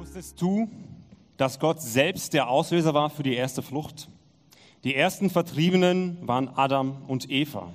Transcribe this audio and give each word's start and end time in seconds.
Wusstest 0.00 0.40
du, 0.40 0.66
dass 1.36 1.58
Gott 1.58 1.82
selbst 1.82 2.32
der 2.32 2.48
Auslöser 2.48 2.94
war 2.94 3.10
für 3.10 3.22
die 3.22 3.34
erste 3.34 3.60
Flucht? 3.60 4.08
Die 4.82 4.94
ersten 4.94 5.28
Vertriebenen 5.28 6.26
waren 6.26 6.48
Adam 6.48 7.02
und 7.06 7.30
Eva. 7.30 7.70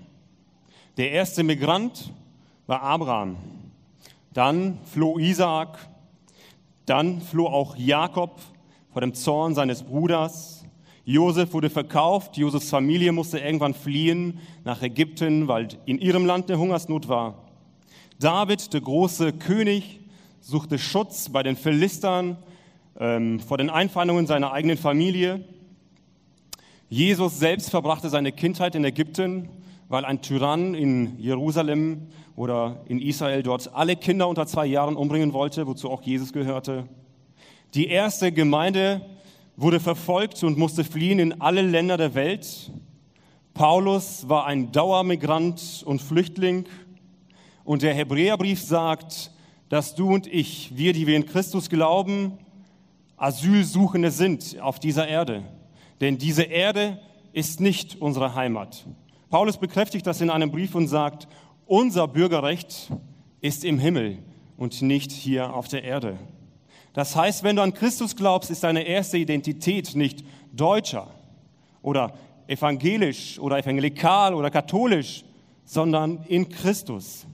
Der 0.98 1.12
erste 1.12 1.44
Migrant 1.44 2.12
war 2.66 2.82
Abraham. 2.82 3.38
Dann 4.34 4.80
floh 4.86 5.20
Isaak. 5.20 5.78
Dann 6.88 7.22
floh 7.22 7.46
auch 7.46 7.76
Jakob 7.76 8.42
vor 8.92 9.02
dem 9.02 9.14
Zorn 9.14 9.54
seines 9.54 9.84
Bruders. 9.84 10.66
Josef 11.04 11.54
wurde 11.54 11.70
verkauft. 11.70 12.38
Josefs 12.38 12.72
Familie 12.72 13.12
musste 13.12 13.38
irgendwann 13.38 13.76
fliehen 13.76 14.40
nach 14.64 14.82
Ägypten, 14.82 15.48
weil 15.48 15.68
in 15.86 16.00
ihrem 16.00 16.26
Land 16.26 16.50
eine 16.50 16.58
Hungersnot 16.58 17.08
war. 17.08 17.36
David, 18.18 18.74
der 18.74 18.82
große 18.82 19.32
König, 19.34 20.00
suchte 20.48 20.78
Schutz 20.78 21.30
bei 21.30 21.42
den 21.42 21.56
Philistern 21.56 22.38
ähm, 23.00 23.40
vor 23.40 23.58
den 23.58 23.72
Einfeindungen 23.72 24.28
seiner 24.28 24.52
eigenen 24.52 24.78
Familie. 24.78 25.44
Jesus 26.88 27.40
selbst 27.40 27.72
verbrachte 27.72 28.10
seine 28.10 28.32
Kindheit 28.32 28.76
in 28.76 28.86
Ägypten, 28.86 29.50
weil 29.90 30.06
ein 30.06 30.22
Tyrann 30.22 30.76
in 30.76 31.18
Jerusalem 31.18 32.10
oder 32.36 32.84
in 32.88 33.02
Israel 33.02 33.42
dort 33.42 33.74
alle 33.74 33.96
Kinder 33.96 34.28
unter 34.28 34.46
zwei 34.46 34.68
Jahren 34.68 34.96
umbringen 34.96 35.34
wollte, 35.34 35.66
wozu 35.66 35.90
auch 35.90 36.04
Jesus 36.04 36.32
gehörte. 36.32 36.88
Die 37.74 37.88
erste 37.88 38.32
Gemeinde 38.32 39.02
wurde 39.58 39.80
verfolgt 39.80 40.44
und 40.44 40.60
musste 40.60 40.84
fliehen 40.84 41.18
in 41.18 41.42
alle 41.42 41.64
Länder 41.64 41.98
der 41.98 42.14
Welt. 42.14 42.72
Paulus 43.56 44.30
war 44.30 44.46
ein 44.46 44.72
Dauermigrant 44.72 45.82
und 45.88 46.04
Flüchtling. 46.04 46.66
Und 47.64 47.82
der 47.82 47.96
Hebräerbrief 47.96 48.62
sagt, 48.62 49.32
dass 49.70 49.96
du 49.96 50.14
und 50.14 50.28
ich, 50.28 50.76
wir, 50.76 50.94
die 50.94 51.08
wir 51.08 51.16
in 51.16 51.26
Christus 51.26 51.70
glauben, 51.70 52.38
Asylsuchende 53.18 54.12
sind 54.12 54.60
auf 54.60 54.80
dieser 54.80 55.08
Erde. 55.08 55.44
Denn 56.02 56.18
diese 56.18 56.44
Erde 56.44 57.00
ist 57.34 57.60
nicht 57.60 58.02
unsere 58.02 58.36
Heimat. 58.36 58.86
Paulus 59.30 59.58
bekräftigt 59.58 60.06
das 60.06 60.22
in 60.22 60.30
einem 60.30 60.52
Brief 60.52 60.76
und 60.76 60.88
sagt, 60.88 61.28
unser 61.66 62.08
Bürgerrecht 62.08 62.92
ist 63.42 63.66
im 63.66 63.80
Himmel 63.80 64.20
und 64.58 64.82
nicht 64.82 65.12
hier 65.12 65.54
auf 65.54 65.68
der 65.68 65.84
Erde. 65.84 66.18
Das 66.94 67.16
heißt, 67.16 67.44
wenn 67.44 67.58
du 67.58 67.62
an 67.62 67.74
Christus 67.74 68.16
glaubst, 68.16 68.50
ist 68.52 68.64
deine 68.64 68.84
erste 68.84 69.18
Identität 69.18 69.96
nicht 69.96 70.24
Deutscher 70.54 71.08
oder 71.82 72.14
evangelisch 72.48 73.40
oder 73.40 73.58
evangelikal 73.58 74.34
oder 74.34 74.50
katholisch, 74.50 75.26
sondern 75.66 76.24
in 76.28 76.48
Christus. 76.48 77.26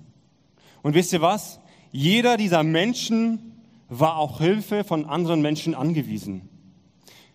Und 0.81 0.95
wisst 0.95 1.13
ihr 1.13 1.21
was? 1.21 1.60
Jeder 1.91 2.37
dieser 2.37 2.63
Menschen 2.63 3.53
war 3.89 4.17
auch 4.17 4.39
Hilfe 4.39 4.83
von 4.83 5.05
anderen 5.05 5.41
Menschen 5.41 5.75
angewiesen. 5.75 6.49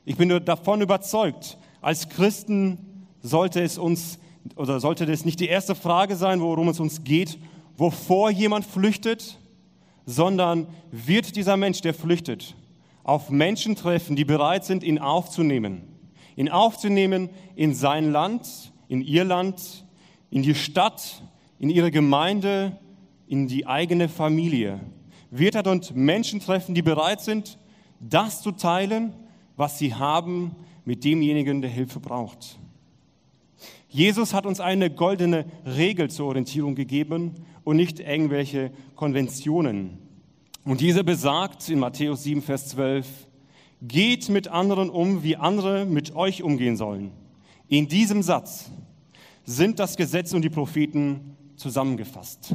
Ich 0.05 0.17
bin 0.17 0.29
davon 0.45 0.81
überzeugt, 0.81 1.59
als 1.83 2.09
Christen 2.09 3.07
sollte 3.21 3.61
es 3.61 3.77
uns 3.77 4.19
oder 4.55 4.81
sollte 4.81 5.07
das 5.07 5.25
nicht 5.25 5.41
die 5.41 5.49
erste 5.49 5.75
Frage 5.75 6.17
sein, 6.17 6.41
worum 6.41 6.69
es 6.69 6.81
uns 6.81 7.05
geht, 7.05 7.39
wovor 7.77 8.31
jemand 8.31 8.65
flüchtet, 8.65 9.39
sondern 10.07 10.69
wird 10.91 11.37
dieser 11.37 11.57
Mensch, 11.57 11.81
der 11.81 11.95
flüchtet, 11.95 12.55
auf 13.03 13.29
Menschen 13.29 13.77
treffen, 13.77 14.17
die 14.17 14.25
bereit 14.25 14.65
sind, 14.65 14.84
ihn 14.84 14.99
aufzunehmen. 14.99 15.83
Ihn 16.37 16.49
aufzunehmen 16.49 17.29
in 17.57 17.75
sein 17.75 18.12
Land, 18.12 18.73
in 18.89 19.01
ihr 19.01 19.25
Land, 19.25 19.84
in 20.31 20.43
die 20.43 20.55
Stadt, 20.55 21.23
in 21.59 21.71
ihre 21.71 21.91
Gemeinde, 21.91 22.79
in 23.28 23.48
die 23.48 23.66
eigene 23.66 24.08
Familie. 24.08 24.80
Wird 25.30 25.55
er 25.55 25.62
dort 25.62 25.94
Menschen 25.94 26.41
treffen, 26.41 26.74
die 26.74 26.82
bereit 26.82 27.20
sind, 27.20 27.58
das 28.00 28.42
zu 28.42 28.52
teilen, 28.52 29.12
was 29.56 29.78
sie 29.78 29.94
haben 29.94 30.55
mit 30.84 31.05
demjenigen, 31.05 31.60
der 31.60 31.70
Hilfe 31.70 32.00
braucht. 32.00 32.58
Jesus 33.88 34.34
hat 34.34 34.47
uns 34.47 34.60
eine 34.60 34.91
goldene 34.91 35.47
Regel 35.65 36.10
zur 36.10 36.26
Orientierung 36.26 36.75
gegeben 36.75 37.34
und 37.65 37.76
nicht 37.76 37.98
irgendwelche 37.98 38.70
Konventionen. 38.94 39.98
Und 40.65 40.81
diese 40.81 41.04
besagt 41.04 41.69
in 41.69 41.78
Matthäus 41.78 42.25
7, 42.25 42.42
Vers 42.42 42.69
12, 42.69 43.06
geht 43.82 44.28
mit 44.28 44.48
anderen 44.48 44.91
um, 44.91 45.22
wie 45.22 45.36
andere 45.36 45.86
mit 45.86 46.15
euch 46.15 46.42
umgehen 46.42 46.76
sollen. 46.76 47.12
In 47.69 47.88
diesem 47.88 48.22
Satz 48.22 48.70
sind 49.44 49.78
das 49.78 49.97
Gesetz 49.97 50.32
und 50.32 50.42
die 50.42 50.50
Propheten 50.50 51.36
zusammengefasst. 51.56 52.54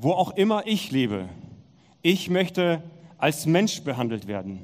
Wo 0.00 0.12
auch 0.12 0.36
immer 0.36 0.64
ich 0.64 0.92
lebe, 0.92 1.28
ich 2.02 2.30
möchte 2.30 2.84
als 3.18 3.46
Mensch 3.46 3.82
behandelt 3.82 4.28
werden. 4.28 4.60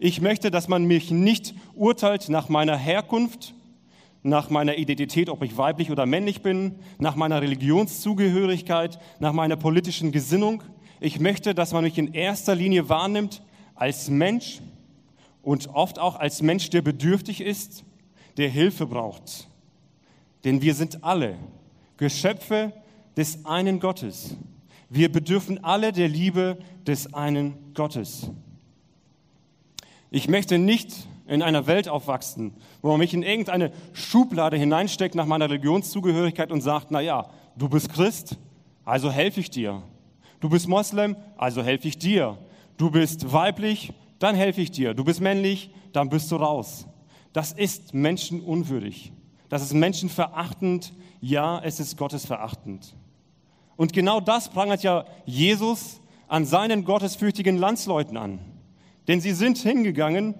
Ich 0.00 0.20
möchte, 0.20 0.50
dass 0.50 0.66
man 0.66 0.86
mich 0.86 1.12
nicht 1.12 1.54
urteilt 1.76 2.28
nach 2.28 2.48
meiner 2.48 2.76
Herkunft, 2.76 3.54
nach 4.24 4.50
meiner 4.50 4.76
Identität, 4.76 5.30
ob 5.30 5.44
ich 5.44 5.56
weiblich 5.56 5.92
oder 5.92 6.04
männlich 6.04 6.42
bin, 6.42 6.80
nach 6.98 7.14
meiner 7.14 7.40
Religionszugehörigkeit, 7.42 8.98
nach 9.20 9.32
meiner 9.32 9.54
politischen 9.54 10.10
Gesinnung. 10.10 10.64
Ich 10.98 11.20
möchte, 11.20 11.54
dass 11.54 11.72
man 11.72 11.84
mich 11.84 11.96
in 11.96 12.12
erster 12.12 12.56
Linie 12.56 12.88
wahrnimmt 12.88 13.42
als 13.76 14.10
Mensch 14.10 14.62
und 15.42 15.68
oft 15.68 16.00
auch 16.00 16.16
als 16.16 16.42
Mensch, 16.42 16.70
der 16.70 16.82
bedürftig 16.82 17.40
ist, 17.40 17.84
der 18.36 18.48
Hilfe 18.48 18.86
braucht. 18.86 19.46
Denn 20.42 20.60
wir 20.60 20.74
sind 20.74 21.04
alle 21.04 21.36
Geschöpfe 21.98 22.72
des 23.16 23.44
einen 23.44 23.78
Gottes. 23.78 24.36
Wir 24.88 25.10
bedürfen 25.10 25.62
alle 25.64 25.92
der 25.92 26.08
Liebe 26.08 26.58
des 26.86 27.12
einen 27.12 27.74
Gottes. 27.74 28.30
Ich 30.10 30.28
möchte 30.28 30.58
nicht 30.58 31.08
in 31.26 31.42
einer 31.42 31.66
Welt 31.66 31.88
aufwachsen, 31.88 32.54
wo 32.82 32.90
man 32.90 32.98
mich 33.00 33.12
in 33.12 33.22
irgendeine 33.22 33.72
Schublade 33.92 34.56
hineinsteckt 34.56 35.16
nach 35.16 35.26
meiner 35.26 35.50
Religionszugehörigkeit 35.50 36.52
und 36.52 36.60
sagt, 36.60 36.90
na 36.90 37.00
ja, 37.00 37.28
du 37.56 37.68
bist 37.68 37.92
Christ, 37.92 38.38
also 38.84 39.10
helfe 39.10 39.40
ich 39.40 39.50
dir. 39.50 39.82
Du 40.38 40.48
bist 40.48 40.68
Moslem, 40.68 41.16
also 41.36 41.62
helfe 41.62 41.88
ich 41.88 41.98
dir. 41.98 42.38
Du 42.76 42.90
bist 42.90 43.32
weiblich, 43.32 43.92
dann 44.18 44.36
helfe 44.36 44.60
ich 44.60 44.70
dir. 44.70 44.94
Du 44.94 45.02
bist 45.02 45.20
männlich, 45.20 45.70
dann 45.92 46.08
bist 46.08 46.30
du 46.30 46.36
raus. 46.36 46.86
Das 47.32 47.52
ist 47.52 47.92
menschenunwürdig. 47.92 49.12
Das 49.48 49.62
ist 49.62 49.74
menschenverachtend. 49.74 50.92
Ja, 51.20 51.60
es 51.62 51.80
ist 51.80 51.96
gottesverachtend. 51.96 52.94
Und 53.76 53.92
genau 53.92 54.20
das 54.20 54.48
prangert 54.48 54.82
ja 54.82 55.04
Jesus 55.24 56.00
an 56.28 56.44
seinen 56.44 56.84
gottesfürchtigen 56.84 57.56
Landsleuten 57.56 58.16
an. 58.16 58.38
Denn 59.06 59.20
sie 59.20 59.32
sind 59.32 59.58
hingegangen 59.58 60.34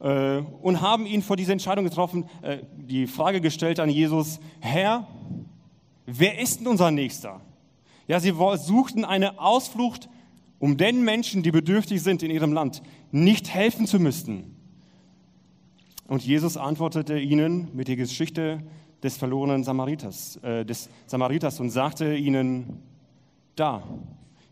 äh, 0.00 0.38
und 0.62 0.80
haben 0.80 1.06
ihn 1.06 1.22
vor 1.22 1.36
diese 1.36 1.52
Entscheidung 1.52 1.84
getroffen, 1.84 2.28
äh, 2.42 2.58
die 2.76 3.06
Frage 3.06 3.40
gestellt 3.40 3.80
an 3.80 3.88
Jesus, 3.88 4.40
Herr, 4.60 5.06
wer 6.06 6.38
ist 6.38 6.60
denn 6.60 6.66
unser 6.66 6.90
Nächster? 6.90 7.40
Ja, 8.06 8.18
sie 8.18 8.34
suchten 8.56 9.04
eine 9.04 9.38
Ausflucht, 9.40 10.08
um 10.58 10.76
den 10.76 11.04
Menschen, 11.04 11.42
die 11.42 11.52
bedürftig 11.52 12.02
sind 12.02 12.22
in 12.22 12.30
ihrem 12.30 12.52
Land, 12.52 12.82
nicht 13.12 13.48
helfen 13.54 13.86
zu 13.86 13.98
müssen. 13.98 14.56
Und 16.06 16.26
Jesus 16.26 16.56
antwortete 16.56 17.18
ihnen 17.18 17.68
mit 17.72 17.88
der 17.88 17.96
Geschichte 17.96 18.64
des 19.02 19.16
verlorenen 19.16 19.64
Samariters, 19.64 20.36
äh, 20.36 20.64
des 20.64 20.88
Samariters 21.06 21.60
und 21.60 21.70
sagte 21.70 22.14
ihnen, 22.14 22.82
da, 23.56 23.82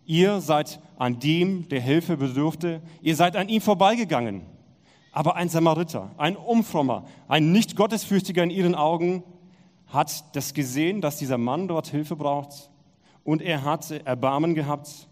Ihr 0.08 0.40
seid 0.40 0.80
an 0.96 1.20
dem, 1.20 1.68
der 1.68 1.82
Hilfe 1.82 2.16
bedurfte, 2.16 2.80
ihr 3.02 3.14
seid 3.14 3.36
an 3.36 3.50
ihm 3.50 3.60
vorbeigegangen. 3.60 4.40
Aber 5.12 5.36
ein 5.36 5.50
Samariter, 5.50 6.12
ein 6.16 6.34
Umfrommer, 6.34 7.04
ein 7.28 7.52
nicht 7.52 7.76
Gottesfürchtiger 7.76 8.42
in 8.42 8.48
ihren 8.48 8.74
Augen, 8.74 9.22
hat 9.88 10.34
das 10.34 10.54
gesehen, 10.54 11.02
dass 11.02 11.18
dieser 11.18 11.36
Mann 11.36 11.68
dort 11.68 11.88
Hilfe 11.88 12.16
braucht 12.16 12.70
und 13.22 13.42
er 13.42 13.64
hat 13.64 13.90
Erbarmen 13.90 14.54
gehabt 14.54 15.08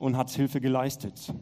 und 0.00 0.16
hat 0.16 0.30
Hilfe 0.30 0.60
geleistet. 0.60 1.32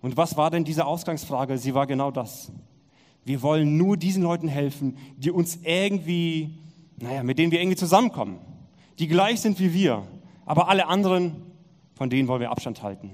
Und 0.00 0.16
was 0.16 0.38
war 0.38 0.50
denn 0.50 0.64
diese 0.64 0.86
Ausgangsfrage? 0.86 1.58
Sie 1.58 1.74
war 1.74 1.86
genau 1.86 2.10
das. 2.10 2.50
Wir 3.24 3.42
wollen 3.42 3.76
nur 3.76 3.96
diesen 3.96 4.22
Leuten 4.22 4.48
helfen, 4.48 4.96
die 5.16 5.30
uns 5.30 5.58
irgendwie, 5.62 6.58
naja, 6.98 7.22
mit 7.22 7.38
denen 7.38 7.52
wir 7.52 7.60
irgendwie 7.60 7.76
zusammenkommen, 7.76 8.38
die 8.98 9.08
gleich 9.08 9.40
sind 9.40 9.58
wie 9.60 9.72
wir. 9.72 10.02
Aber 10.46 10.68
alle 10.68 10.86
anderen, 10.86 11.36
von 11.94 12.10
denen 12.10 12.28
wollen 12.28 12.40
wir 12.40 12.50
Abstand 12.50 12.82
halten. 12.82 13.12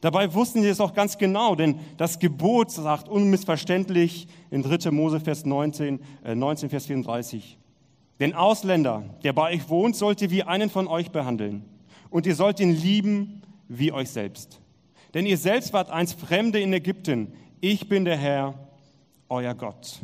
Dabei 0.00 0.32
wussten 0.32 0.62
sie 0.62 0.68
es 0.68 0.80
auch 0.80 0.94
ganz 0.94 1.18
genau, 1.18 1.54
denn 1.54 1.78
das 1.98 2.18
Gebot 2.18 2.70
sagt 2.70 3.08
unmissverständlich 3.08 4.28
in 4.50 4.62
3. 4.62 4.90
Mose 4.90 5.20
Vers 5.20 5.44
19, 5.44 6.00
äh 6.24 6.34
19 6.34 6.70
Vers 6.70 6.86
34. 6.86 7.58
Den 8.18 8.34
Ausländer, 8.34 9.04
der 9.24 9.32
bei 9.32 9.54
euch 9.54 9.68
wohnt, 9.68 9.96
sollt 9.96 10.22
ihr 10.22 10.30
wie 10.30 10.42
einen 10.42 10.70
von 10.70 10.88
euch 10.88 11.10
behandeln. 11.10 11.64
Und 12.08 12.26
ihr 12.26 12.34
sollt 12.34 12.60
ihn 12.60 12.72
lieben 12.72 13.42
wie 13.68 13.92
euch 13.92 14.10
selbst. 14.10 14.60
Denn 15.14 15.26
ihr 15.26 15.36
selbst 15.36 15.72
wart 15.72 15.90
einst 15.90 16.18
Fremde 16.18 16.60
in 16.60 16.72
Ägypten. 16.72 17.32
Ich 17.60 17.88
bin 17.88 18.04
der 18.04 18.16
Herr, 18.16 18.54
euer 19.30 19.54
Gott. 19.54 20.00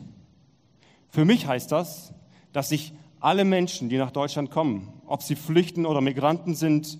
Für 1.10 1.24
mich 1.24 1.46
heißt 1.46 1.70
das, 1.70 2.14
dass 2.52 2.70
sich 2.70 2.94
alle 3.20 3.44
Menschen, 3.44 3.88
die 3.88 3.98
nach 3.98 4.10
Deutschland 4.10 4.50
kommen, 4.50 4.92
ob 5.06 5.22
sie 5.22 5.36
flüchten 5.36 5.84
oder 5.84 6.00
Migranten 6.00 6.54
sind, 6.54 6.98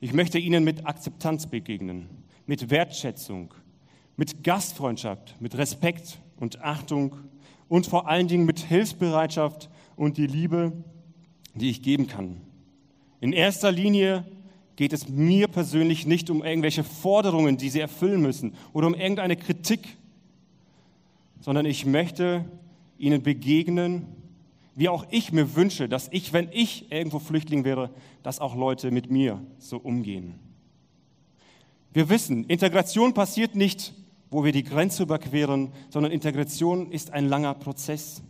ich 0.00 0.12
möchte 0.12 0.38
ihnen 0.38 0.64
mit 0.64 0.86
Akzeptanz 0.86 1.46
begegnen. 1.46 2.08
mit 2.46 2.70
Wertschätzung, 2.70 3.52
mit 4.16 4.44
Gastfreundschaft, 4.44 5.34
mit 5.40 5.58
Respekt 5.58 6.20
und 6.36 6.62
Achtung 6.62 7.16
und 7.68 7.86
vor 7.86 8.08
allen 8.08 8.28
Dingen 8.28 8.46
mit 8.46 8.60
Hilfsbereitschaft 8.60 9.68
und 9.96 10.16
die 10.16 10.26
Liebe, 10.26 10.72
die 11.54 11.70
ich 11.70 11.82
geben 11.82 12.06
kann. 12.06 12.40
In 13.20 13.32
erster 13.32 13.72
Linie 13.72 14.24
geht 14.76 14.92
es 14.92 15.08
mir 15.08 15.48
persönlich 15.48 16.06
nicht 16.06 16.30
um 16.30 16.44
irgendwelche 16.44 16.84
Forderungen, 16.84 17.56
die 17.56 17.70
sie 17.70 17.80
erfüllen 17.80 18.22
müssen 18.22 18.54
oder 18.72 18.86
um 18.86 18.94
irgendeine 18.94 19.36
Kritik, 19.36 19.96
sondern 21.46 21.64
ich 21.64 21.86
möchte 21.86 22.44
ihnen 22.98 23.22
begegnen, 23.22 24.08
wie 24.74 24.88
auch 24.88 25.06
ich 25.10 25.30
mir 25.30 25.54
wünsche, 25.54 25.88
dass 25.88 26.08
ich, 26.10 26.32
wenn 26.32 26.48
ich 26.50 26.90
irgendwo 26.90 27.20
Flüchtling 27.20 27.62
wäre, 27.62 27.90
dass 28.24 28.40
auch 28.40 28.56
Leute 28.56 28.90
mit 28.90 29.12
mir 29.12 29.40
so 29.60 29.76
umgehen. 29.76 30.34
Wir 31.92 32.08
wissen, 32.08 32.42
Integration 32.46 33.14
passiert 33.14 33.54
nicht, 33.54 33.94
wo 34.28 34.42
wir 34.42 34.50
die 34.50 34.64
Grenze 34.64 35.04
überqueren, 35.04 35.70
sondern 35.88 36.10
Integration 36.10 36.90
ist 36.90 37.12
ein 37.12 37.28
langer 37.28 37.54
Prozess. 37.54 38.24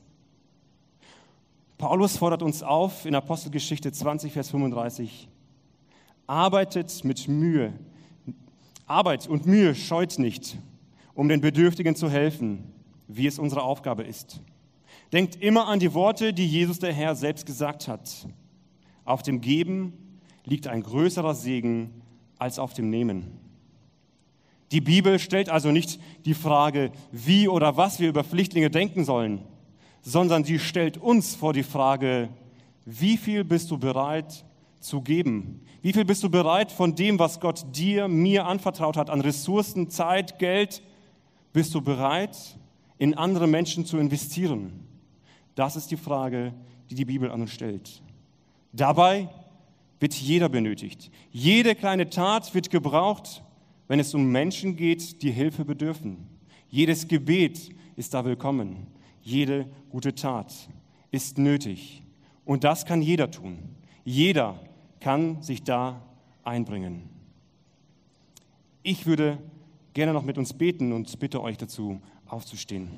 Paulus 1.78 2.18
fordert 2.18 2.42
uns 2.42 2.62
auf 2.62 3.06
in 3.06 3.14
Apostelgeschichte 3.14 3.92
20, 3.92 4.30
Vers 4.30 4.50
35, 4.50 5.26
arbeitet 6.26 7.02
mit 7.02 7.28
Mühe, 7.28 7.72
Arbeit 8.86 9.26
und 9.26 9.46
Mühe 9.46 9.74
scheut 9.74 10.18
nicht, 10.18 10.58
um 11.14 11.30
den 11.30 11.40
Bedürftigen 11.40 11.96
zu 11.96 12.10
helfen, 12.10 12.75
wie 13.08 13.26
es 13.26 13.38
unsere 13.38 13.62
Aufgabe 13.62 14.03
ist. 14.03 14.41
Denkt 15.12 15.37
immer 15.37 15.69
an 15.69 15.79
die 15.79 15.94
Worte, 15.94 16.32
die 16.32 16.47
Jesus 16.47 16.79
der 16.79 16.93
Herr 16.93 17.14
selbst 17.14 17.47
gesagt 17.47 17.88
hat. 17.88 18.26
Auf 19.05 19.23
dem 19.23 19.41
Geben 19.41 19.93
liegt 20.44 20.67
ein 20.67 20.82
größerer 20.82 21.35
Segen 21.35 22.03
als 22.38 22.58
auf 22.58 22.75
dem 22.75 22.91
Nehmen. 22.91 23.38
Die 24.73 24.81
Bibel 24.81 25.19
stellt 25.19 25.49
also 25.49 25.70
nicht 25.70 26.00
die 26.25 26.35
Frage, 26.35 26.91
wie 27.12 27.47
oder 27.47 27.76
was 27.76 28.00
wir 28.00 28.08
über 28.08 28.25
Flüchtlinge 28.25 28.70
denken 28.70 29.05
sollen, 29.05 29.43
sondern 30.02 30.44
sie 30.44 30.59
stellt 30.59 30.99
uns 30.99 31.37
vor 31.37 31.52
die 31.52 31.62
Frage, 31.62 32.29
wie 32.85 33.17
viel 33.17 33.44
bist 33.44 33.70
du 33.70 33.79
bereit 33.79 34.44
zu 34.81 35.02
geben? 35.02 35.61
Wie 35.82 35.93
viel 35.93 36.05
bist 36.05 36.23
du 36.23 36.31
bereit 36.31 36.73
von 36.73 36.97
dem, 36.97 37.19
was 37.19 37.38
Gott 37.38 37.64
dir, 37.76 38.09
mir 38.09 38.47
anvertraut 38.47 38.97
hat, 38.97 39.09
an 39.09 39.20
Ressourcen, 39.20 39.88
Zeit, 39.88 40.38
Geld, 40.38 40.82
bist 41.52 41.75
du 41.75 41.81
bereit, 41.81 42.37
in 42.98 43.14
andere 43.14 43.46
Menschen 43.46 43.84
zu 43.84 43.98
investieren? 43.98 44.87
Das 45.54 45.76
ist 45.76 45.90
die 45.90 45.96
Frage, 45.96 46.52
die 46.90 46.94
die 46.94 47.04
Bibel 47.04 47.31
an 47.31 47.40
uns 47.40 47.52
stellt. 47.52 48.02
Dabei 48.72 49.28
wird 50.00 50.14
jeder 50.14 50.48
benötigt. 50.48 51.10
Jede 51.31 51.75
kleine 51.75 52.10
Tat 52.10 52.54
wird 52.54 52.70
gebraucht, 52.70 53.43
wenn 53.88 54.00
es 54.00 54.14
um 54.14 54.31
Menschen 54.31 54.76
geht, 54.76 55.22
die 55.22 55.31
Hilfe 55.31 55.64
bedürfen. 55.64 56.26
Jedes 56.69 57.08
Gebet 57.08 57.70
ist 57.96 58.12
da 58.12 58.25
willkommen. 58.25 58.87
Jede 59.22 59.66
gute 59.90 60.14
Tat 60.14 60.52
ist 61.10 61.38
nötig. 61.38 62.02
Und 62.44 62.64
das 62.64 62.84
kann 62.84 63.02
jeder 63.02 63.31
tun. 63.31 63.58
Jeder 64.04 64.60
kann 65.00 65.42
sich 65.42 65.62
da 65.62 66.02
einbringen. 66.44 67.08
Ich 68.82 69.06
würde 69.06 69.38
gerne 69.94 70.12
noch 70.12 70.22
mit 70.22 70.38
uns 70.38 70.52
beten 70.52 70.92
und 70.92 71.19
bitte 71.19 71.42
euch 71.42 71.56
dazu 71.56 72.00
aufzustehen. 72.26 72.90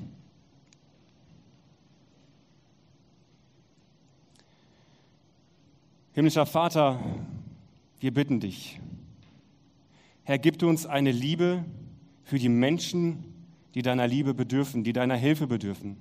Himmlischer 6.13 6.45
Vater, 6.45 6.99
wir 7.99 8.13
bitten 8.13 8.39
dich, 8.39 8.79
Herr, 10.23 10.37
gib 10.37 10.61
uns 10.61 10.85
eine 10.85 11.11
Liebe 11.11 11.65
für 12.23 12.37
die 12.37 12.49
Menschen, 12.49 13.23
die 13.73 13.81
deiner 13.81 14.07
Liebe 14.07 14.33
bedürfen, 14.33 14.83
die 14.83 14.93
deiner 14.93 15.15
Hilfe 15.15 15.47
bedürfen. 15.47 15.97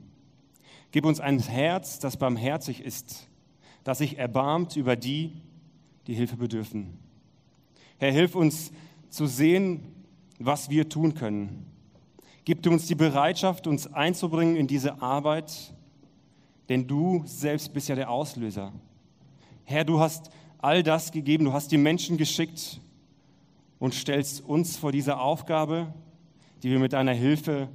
Gib 0.90 1.04
uns 1.04 1.20
ein 1.20 1.38
Herz, 1.38 1.98
das 1.98 2.16
barmherzig 2.16 2.82
ist, 2.82 3.28
das 3.84 3.98
sich 3.98 4.18
erbarmt 4.18 4.76
über 4.76 4.96
die, 4.96 5.32
die 6.06 6.14
Hilfe 6.14 6.36
bedürfen. 6.36 6.98
Herr, 7.98 8.12
hilf 8.12 8.34
uns 8.34 8.72
zu 9.08 9.26
sehen, 9.26 9.80
was 10.38 10.70
wir 10.70 10.88
tun 10.88 11.14
können. 11.14 11.66
Gib 12.48 12.66
uns 12.66 12.86
die 12.86 12.94
Bereitschaft, 12.94 13.66
uns 13.66 13.92
einzubringen 13.92 14.56
in 14.56 14.66
diese 14.66 15.02
Arbeit, 15.02 15.74
denn 16.70 16.86
du 16.86 17.22
selbst 17.26 17.74
bist 17.74 17.90
ja 17.90 17.94
der 17.94 18.08
Auslöser. 18.08 18.72
Herr, 19.66 19.84
du 19.84 20.00
hast 20.00 20.30
all 20.56 20.82
das 20.82 21.12
gegeben, 21.12 21.44
du 21.44 21.52
hast 21.52 21.70
die 21.70 21.76
Menschen 21.76 22.16
geschickt 22.16 22.80
und 23.78 23.92
stellst 23.92 24.40
uns 24.40 24.78
vor 24.78 24.92
diese 24.92 25.18
Aufgabe, 25.18 25.92
die 26.62 26.70
wir 26.70 26.78
mit 26.78 26.94
deiner 26.94 27.12
Hilfe 27.12 27.68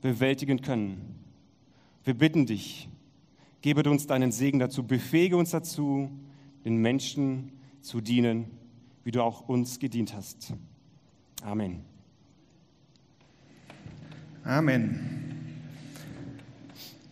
bewältigen 0.00 0.62
können. 0.62 1.22
Wir 2.02 2.14
bitten 2.14 2.46
dich, 2.46 2.88
gebe 3.60 3.86
uns 3.90 4.06
deinen 4.06 4.32
Segen 4.32 4.58
dazu, 4.58 4.84
befähige 4.84 5.36
uns 5.36 5.50
dazu, 5.50 6.10
den 6.64 6.76
Menschen 6.76 7.52
zu 7.82 8.00
dienen, 8.00 8.46
wie 9.02 9.10
du 9.10 9.22
auch 9.22 9.50
uns 9.50 9.78
gedient 9.78 10.14
hast. 10.14 10.54
Amen. 11.42 11.93
Amen. 14.46 15.00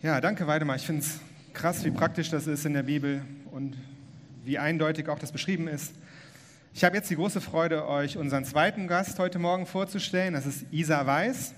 Ja, 0.03 0.21
danke 0.21 0.45
Weidemar. 0.45 0.75
Ich 0.75 0.85
finde 0.85 1.01
es 1.01 1.19
krass, 1.53 1.83
wie 1.83 1.89
praktisch 1.89 2.29
das 2.29 2.45
ist 2.45 2.63
in 2.63 2.75
der 2.75 2.83
Bibel 2.83 3.23
und 3.51 3.75
wie 4.45 4.59
eindeutig 4.59 5.09
auch 5.09 5.17
das 5.17 5.31
beschrieben 5.31 5.67
ist. 5.67 5.95
Ich 6.75 6.83
habe 6.83 6.95
jetzt 6.95 7.09
die 7.09 7.15
große 7.15 7.41
Freude, 7.41 7.87
euch 7.87 8.17
unseren 8.17 8.45
zweiten 8.45 8.87
Gast 8.87 9.17
heute 9.17 9.39
Morgen 9.39 9.65
vorzustellen. 9.65 10.35
Das 10.35 10.45
ist 10.45 10.67
Isa 10.69 11.07
Weiß. 11.07 11.55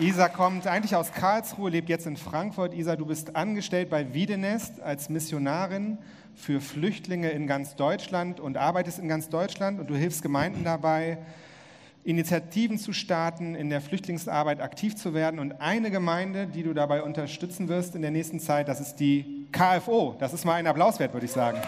Isa 0.00 0.28
kommt 0.28 0.66
eigentlich 0.66 0.96
aus 0.96 1.12
Karlsruhe, 1.12 1.70
lebt 1.70 1.88
jetzt 1.88 2.06
in 2.06 2.16
Frankfurt. 2.16 2.74
Isa, 2.74 2.96
du 2.96 3.06
bist 3.06 3.36
angestellt 3.36 3.90
bei 3.90 4.12
Wiedenest 4.12 4.80
als 4.80 5.08
Missionarin 5.08 5.98
für 6.34 6.60
Flüchtlinge 6.60 7.30
in 7.30 7.46
ganz 7.46 7.76
Deutschland 7.76 8.40
und 8.40 8.56
arbeitest 8.56 8.98
in 8.98 9.06
ganz 9.06 9.28
Deutschland 9.28 9.78
und 9.78 9.88
du 9.88 9.94
hilfst 9.94 10.20
Gemeinden 10.20 10.64
dabei, 10.64 11.18
Initiativen 12.02 12.76
zu 12.76 12.92
starten, 12.92 13.54
in 13.54 13.70
der 13.70 13.80
Flüchtlingsarbeit 13.80 14.60
aktiv 14.60 14.96
zu 14.96 15.14
werden. 15.14 15.38
Und 15.38 15.60
eine 15.60 15.92
Gemeinde, 15.92 16.48
die 16.48 16.64
du 16.64 16.74
dabei 16.74 17.04
unterstützen 17.04 17.68
wirst 17.68 17.94
in 17.94 18.02
der 18.02 18.10
nächsten 18.10 18.40
Zeit, 18.40 18.66
das 18.66 18.80
ist 18.80 18.96
die 18.96 19.46
KFO. 19.52 20.16
Das 20.18 20.34
ist 20.34 20.44
mal 20.44 20.54
ein 20.54 20.66
Applaus 20.66 20.98
wert, 20.98 21.12
würde 21.12 21.26
ich 21.26 21.32
sagen. 21.32 21.58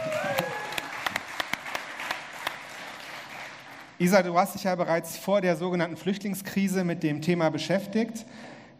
Isa, 3.99 4.23
du 4.23 4.38
hast 4.38 4.55
dich 4.55 4.65
ja 4.65 4.75
bereits 4.75 5.17
vor 5.17 5.41
der 5.41 5.57
sogenannten 5.57 5.97
Flüchtlingskrise 5.97 6.85
mit 6.85 7.03
dem 7.03 7.23
Thema 7.23 7.49
beschäftigt. 7.49 8.26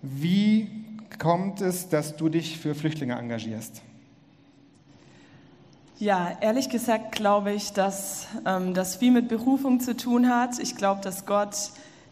Wie 0.03 0.69
kommt 1.19 1.63
es, 1.63 1.89
dass 1.89 2.17
du 2.17 2.29
dich 2.29 2.59
für 2.59 2.75
Flüchtlinge 2.75 3.15
engagierst? 3.15 3.81
Ja, 5.99 6.37
ehrlich 6.43 6.69
gesagt 6.69 7.13
glaube 7.13 7.53
ich, 7.53 7.73
dass 7.73 8.27
ähm, 8.45 8.75
das 8.75 8.97
viel 8.97 9.11
mit 9.11 9.29
Berufung 9.29 9.81
zu 9.81 9.97
tun 9.97 10.29
hat. 10.29 10.59
Ich 10.59 10.77
glaube, 10.77 11.01
dass 11.01 11.25
Gott 11.25 11.71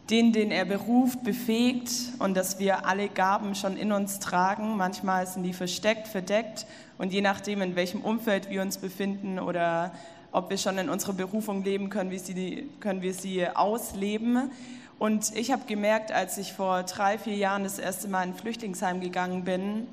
den, 0.08 0.32
den 0.32 0.50
er 0.50 0.64
beruft, 0.64 1.22
befähigt 1.24 1.90
und 2.20 2.34
dass 2.34 2.58
wir 2.58 2.86
alle 2.86 3.10
Gaben 3.10 3.54
schon 3.54 3.76
in 3.76 3.92
uns 3.92 4.18
tragen. 4.18 4.78
Manchmal 4.78 5.26
sind 5.26 5.42
die 5.42 5.52
versteckt, 5.52 6.08
verdeckt 6.08 6.64
und 6.96 7.12
je 7.12 7.20
nachdem, 7.20 7.60
in 7.60 7.76
welchem 7.76 8.00
Umfeld 8.00 8.48
wir 8.48 8.62
uns 8.62 8.78
befinden 8.78 9.38
oder 9.38 9.92
ob 10.34 10.50
wir 10.50 10.58
schon 10.58 10.76
in 10.78 10.88
unserer 10.88 11.12
Berufung 11.12 11.62
leben, 11.62 11.90
können 11.90 12.10
wir 12.10 12.18
sie, 12.18 12.68
können 12.80 13.02
wir 13.02 13.14
sie 13.14 13.46
ausleben. 13.46 14.50
Und 14.98 15.34
ich 15.36 15.52
habe 15.52 15.62
gemerkt, 15.66 16.10
als 16.10 16.38
ich 16.38 16.52
vor 16.52 16.82
drei, 16.82 17.18
vier 17.18 17.36
Jahren 17.36 17.62
das 17.62 17.78
erste 17.78 18.08
Mal 18.08 18.24
in 18.24 18.30
ein 18.30 18.34
Flüchtlingsheim 18.34 19.00
gegangen 19.00 19.44
bin, 19.44 19.86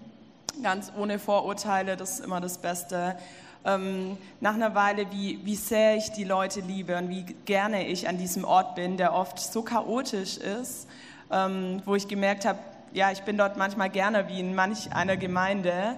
ganz 0.64 0.92
ohne 0.98 1.20
Vorurteile, 1.20 1.96
das 1.96 2.14
ist 2.14 2.26
immer 2.26 2.42
das 2.42 2.58
Beste, 2.58 3.18
ähm, 3.66 4.18
nach 4.40 4.56
einer 4.56 4.74
Weile, 4.74 5.12
wie, 5.12 5.40
wie 5.44 5.56
sehr 5.56 5.96
ich 5.96 6.12
die 6.12 6.24
Leute 6.24 6.62
liebe 6.62 6.98
und 6.98 7.10
wie 7.10 7.24
gerne 7.46 7.86
ich 7.86 8.10
an 8.10 8.18
diesem 8.18 8.44
Ort 8.44 8.74
bin, 8.74 8.98
der 8.98 9.14
oft 9.14 9.38
so 9.38 9.62
chaotisch 9.62 10.38
ist, 10.38 10.88
ähm, 11.32 11.84
wo 11.86 11.94
ich 11.94 12.08
gemerkt 12.08 12.46
habe, 12.46 12.58
ja, 12.94 13.12
ich 13.12 13.22
bin 13.22 13.38
dort 13.38 13.58
manchmal 13.58 13.92
gerne 13.92 14.28
wie 14.28 14.40
in 14.40 14.56
manch 14.56 14.92
einer 14.92 15.18
Gemeinde. 15.18 15.98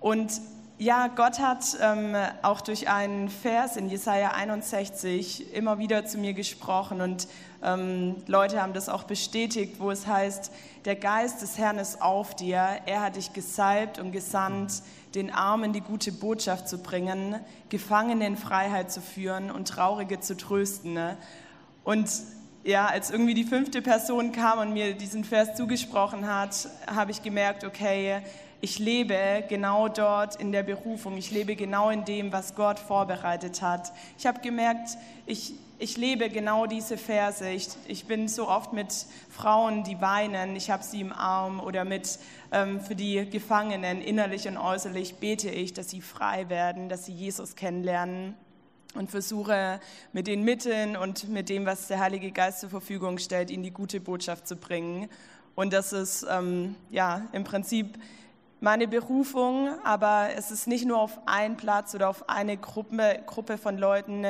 Und 0.00 0.32
ja, 0.78 1.08
Gott 1.08 1.38
hat 1.38 1.64
ähm, 1.80 2.14
auch 2.42 2.60
durch 2.60 2.88
einen 2.88 3.30
Vers 3.30 3.76
in 3.76 3.88
Jesaja 3.88 4.32
61 4.32 5.54
immer 5.54 5.78
wieder 5.78 6.04
zu 6.04 6.18
mir 6.18 6.34
gesprochen 6.34 7.00
und 7.00 7.28
ähm, 7.62 8.16
Leute 8.26 8.60
haben 8.60 8.74
das 8.74 8.90
auch 8.90 9.04
bestätigt, 9.04 9.76
wo 9.78 9.90
es 9.90 10.06
heißt, 10.06 10.52
der 10.84 10.96
Geist 10.96 11.40
des 11.40 11.56
Herrn 11.56 11.78
ist 11.78 12.02
auf 12.02 12.36
dir, 12.36 12.58
er 12.84 13.00
hat 13.00 13.16
dich 13.16 13.32
gesalbt 13.32 13.98
und 13.98 14.12
gesandt, 14.12 14.82
den 15.14 15.32
Armen 15.32 15.72
die 15.72 15.80
gute 15.80 16.12
Botschaft 16.12 16.68
zu 16.68 16.76
bringen, 16.78 17.40
Gefangene 17.70 18.26
in 18.26 18.36
Freiheit 18.36 18.92
zu 18.92 19.00
führen 19.00 19.50
und 19.50 19.68
Traurige 19.68 20.20
zu 20.20 20.36
trösten. 20.36 20.92
Ne? 20.92 21.16
Und 21.84 22.10
ja, 22.64 22.86
als 22.86 23.10
irgendwie 23.10 23.34
die 23.34 23.44
fünfte 23.44 23.80
Person 23.80 24.32
kam 24.32 24.58
und 24.58 24.74
mir 24.74 24.94
diesen 24.94 25.24
Vers 25.24 25.54
zugesprochen 25.56 26.26
hat, 26.26 26.68
habe 26.86 27.12
ich 27.12 27.22
gemerkt, 27.22 27.64
okay, 27.64 28.20
ich 28.66 28.80
lebe 28.80 29.44
genau 29.48 29.86
dort 29.86 30.34
in 30.40 30.50
der 30.50 30.64
Berufung. 30.64 31.16
Ich 31.16 31.30
lebe 31.30 31.54
genau 31.54 31.88
in 31.90 32.04
dem, 32.04 32.32
was 32.32 32.56
Gott 32.56 32.80
vorbereitet 32.80 33.62
hat. 33.62 33.92
Ich 34.18 34.26
habe 34.26 34.40
gemerkt, 34.40 34.98
ich, 35.24 35.54
ich 35.78 35.96
lebe 35.96 36.28
genau 36.30 36.66
diese 36.66 36.98
Verse. 36.98 37.48
Ich, 37.48 37.68
ich 37.86 38.06
bin 38.06 38.26
so 38.26 38.48
oft 38.48 38.72
mit 38.72 38.92
Frauen, 39.30 39.84
die 39.84 40.00
weinen, 40.00 40.56
ich 40.56 40.68
habe 40.68 40.82
sie 40.82 41.00
im 41.00 41.12
Arm 41.12 41.60
oder 41.60 41.84
mit 41.84 42.18
ähm, 42.50 42.80
für 42.80 42.96
die 42.96 43.30
Gefangenen 43.30 44.02
innerlich 44.02 44.48
und 44.48 44.56
äußerlich 44.56 45.14
bete 45.14 45.48
ich, 45.48 45.72
dass 45.72 45.90
sie 45.90 46.00
frei 46.00 46.48
werden, 46.48 46.88
dass 46.88 47.06
sie 47.06 47.12
Jesus 47.12 47.54
kennenlernen 47.54 48.34
und 48.96 49.12
versuche 49.12 49.78
mit 50.12 50.26
den 50.26 50.42
Mitteln 50.42 50.96
und 50.96 51.28
mit 51.28 51.50
dem, 51.50 51.66
was 51.66 51.86
der 51.86 52.00
Heilige 52.00 52.32
Geist 52.32 52.62
zur 52.62 52.70
Verfügung 52.70 53.18
stellt, 53.18 53.52
ihnen 53.52 53.62
die 53.62 53.70
gute 53.70 54.00
Botschaft 54.00 54.48
zu 54.48 54.56
bringen. 54.56 55.08
Und 55.54 55.72
das 55.72 55.92
ist 55.92 56.26
ähm, 56.28 56.74
ja 56.90 57.28
im 57.32 57.44
Prinzip 57.44 57.96
meine 58.60 58.88
Berufung, 58.88 59.68
aber 59.84 60.30
es 60.36 60.50
ist 60.50 60.66
nicht 60.66 60.86
nur 60.86 60.98
auf 60.98 61.18
einen 61.26 61.56
Platz 61.56 61.94
oder 61.94 62.08
auf 62.08 62.28
eine 62.28 62.56
Gruppe, 62.56 63.20
Gruppe 63.26 63.58
von 63.58 63.76
Leuten 63.76 64.24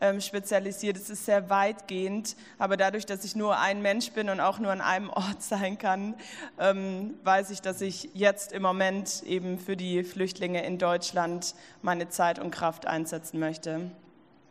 ähm, 0.00 0.20
spezialisiert. 0.20 0.96
Es 0.96 1.10
ist 1.10 1.24
sehr 1.24 1.50
weitgehend, 1.50 2.36
aber 2.58 2.76
dadurch, 2.76 3.06
dass 3.06 3.24
ich 3.24 3.34
nur 3.34 3.58
ein 3.58 3.82
Mensch 3.82 4.12
bin 4.12 4.28
und 4.28 4.40
auch 4.40 4.58
nur 4.60 4.70
an 4.70 4.80
einem 4.80 5.10
Ort 5.10 5.42
sein 5.42 5.78
kann, 5.78 6.14
ähm, 6.58 7.14
weiß 7.24 7.50
ich, 7.50 7.60
dass 7.60 7.80
ich 7.80 8.10
jetzt 8.14 8.52
im 8.52 8.62
Moment 8.62 9.22
eben 9.24 9.58
für 9.58 9.76
die 9.76 10.04
Flüchtlinge 10.04 10.64
in 10.64 10.78
Deutschland 10.78 11.54
meine 11.82 12.08
Zeit 12.08 12.38
und 12.38 12.52
Kraft 12.52 12.86
einsetzen 12.86 13.40
möchte. 13.40 13.90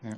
Ja. 0.04 0.12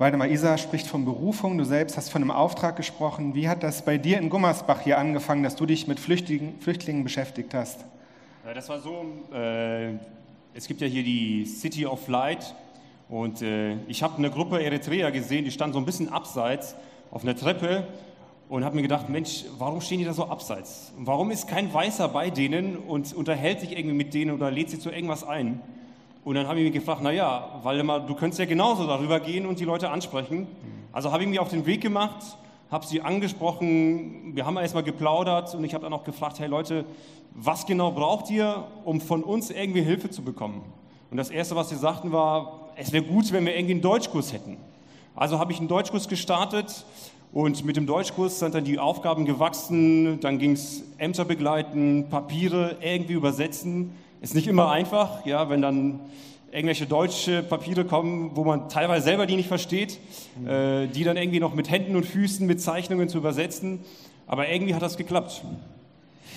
Waldemar 0.00 0.28
Isa 0.28 0.56
spricht 0.56 0.86
von 0.86 1.04
Berufung, 1.04 1.58
du 1.58 1.64
selbst 1.64 1.98
hast 1.98 2.08
von 2.08 2.22
einem 2.22 2.30
Auftrag 2.30 2.74
gesprochen. 2.74 3.34
Wie 3.34 3.50
hat 3.50 3.62
das 3.62 3.84
bei 3.84 3.98
dir 3.98 4.16
in 4.16 4.30
Gummersbach 4.30 4.80
hier 4.80 4.96
angefangen, 4.96 5.42
dass 5.42 5.56
du 5.56 5.66
dich 5.66 5.88
mit 5.88 6.00
Flüchtlingen, 6.00 6.58
Flüchtlingen 6.58 7.04
beschäftigt 7.04 7.52
hast? 7.52 7.84
Das 8.54 8.70
war 8.70 8.80
so, 8.80 9.04
äh, 9.34 9.90
es 10.54 10.66
gibt 10.66 10.80
ja 10.80 10.86
hier 10.86 11.02
die 11.02 11.44
City 11.44 11.84
of 11.84 12.08
Light 12.08 12.54
und 13.10 13.42
äh, 13.42 13.74
ich 13.88 14.02
habe 14.02 14.16
eine 14.16 14.30
Gruppe 14.30 14.62
Eritreer 14.62 15.10
gesehen, 15.10 15.44
die 15.44 15.50
stand 15.50 15.74
so 15.74 15.78
ein 15.78 15.84
bisschen 15.84 16.08
abseits 16.08 16.76
auf 17.10 17.22
einer 17.22 17.36
Treppe 17.36 17.86
und 18.48 18.64
habe 18.64 18.76
mir 18.76 18.82
gedacht, 18.82 19.10
Mensch, 19.10 19.44
warum 19.58 19.82
stehen 19.82 19.98
die 19.98 20.06
da 20.06 20.14
so 20.14 20.24
abseits? 20.24 20.94
Warum 20.96 21.30
ist 21.30 21.46
kein 21.46 21.74
Weißer 21.74 22.08
bei 22.08 22.30
denen 22.30 22.78
und 22.78 23.12
unterhält 23.12 23.60
sich 23.60 23.76
irgendwie 23.76 23.96
mit 23.96 24.14
denen 24.14 24.30
oder 24.30 24.50
lädt 24.50 24.70
sie 24.70 24.78
zu 24.78 24.90
irgendwas 24.90 25.24
ein? 25.24 25.60
Und 26.30 26.36
dann 26.36 26.46
habe 26.46 26.60
ich 26.60 26.64
mich 26.66 26.74
gefragt, 26.74 27.02
naja, 27.02 27.58
Waldemar, 27.64 28.06
du 28.06 28.14
könntest 28.14 28.38
ja 28.38 28.44
genauso 28.44 28.86
darüber 28.86 29.18
gehen 29.18 29.46
und 29.46 29.58
die 29.58 29.64
Leute 29.64 29.90
ansprechen. 29.90 30.46
Also 30.92 31.10
habe 31.10 31.24
ich 31.24 31.28
mich 31.28 31.40
auf 31.40 31.48
den 31.48 31.66
Weg 31.66 31.80
gemacht, 31.80 32.36
habe 32.70 32.86
sie 32.86 33.00
angesprochen, 33.00 34.36
wir 34.36 34.46
haben 34.46 34.56
erstmal 34.56 34.84
geplaudert 34.84 35.52
und 35.56 35.64
ich 35.64 35.74
habe 35.74 35.82
dann 35.82 35.92
auch 35.92 36.04
gefragt, 36.04 36.38
hey 36.38 36.46
Leute, 36.46 36.84
was 37.34 37.66
genau 37.66 37.90
braucht 37.90 38.30
ihr, 38.30 38.62
um 38.84 39.00
von 39.00 39.24
uns 39.24 39.50
irgendwie 39.50 39.82
Hilfe 39.82 40.08
zu 40.08 40.22
bekommen? 40.22 40.62
Und 41.10 41.16
das 41.16 41.30
Erste, 41.30 41.56
was 41.56 41.68
sie 41.68 41.74
sagten, 41.74 42.12
war, 42.12 42.70
es 42.76 42.92
wäre 42.92 43.02
gut, 43.02 43.32
wenn 43.32 43.44
wir 43.44 43.56
irgendwie 43.56 43.72
einen 43.72 43.82
Deutschkurs 43.82 44.32
hätten. 44.32 44.56
Also 45.16 45.40
habe 45.40 45.50
ich 45.50 45.58
einen 45.58 45.66
Deutschkurs 45.66 46.06
gestartet 46.06 46.84
und 47.32 47.64
mit 47.64 47.76
dem 47.76 47.86
Deutschkurs 47.86 48.38
sind 48.38 48.54
dann 48.54 48.62
die 48.62 48.78
Aufgaben 48.78 49.24
gewachsen, 49.24 50.20
dann 50.20 50.38
ging 50.38 50.52
es 50.52 50.84
Ämter 50.96 51.24
begleiten, 51.24 52.06
Papiere 52.08 52.76
irgendwie 52.80 53.14
übersetzen. 53.14 53.96
Ist 54.20 54.34
nicht 54.34 54.48
immer 54.48 54.70
einfach, 54.70 55.24
ja, 55.24 55.48
wenn 55.48 55.62
dann 55.62 56.00
irgendwelche 56.52 56.84
deutsche 56.84 57.42
Papiere 57.42 57.86
kommen, 57.86 58.32
wo 58.34 58.44
man 58.44 58.68
teilweise 58.68 59.04
selber 59.04 59.24
die 59.24 59.34
nicht 59.34 59.48
versteht, 59.48 59.98
äh, 60.46 60.88
die 60.88 61.04
dann 61.04 61.16
irgendwie 61.16 61.40
noch 61.40 61.54
mit 61.54 61.70
Händen 61.70 61.96
und 61.96 62.04
Füßen, 62.04 62.46
mit 62.46 62.60
Zeichnungen 62.60 63.08
zu 63.08 63.16
übersetzen. 63.16 63.80
Aber 64.26 64.46
irgendwie 64.46 64.74
hat 64.74 64.82
das 64.82 64.98
geklappt. 64.98 65.42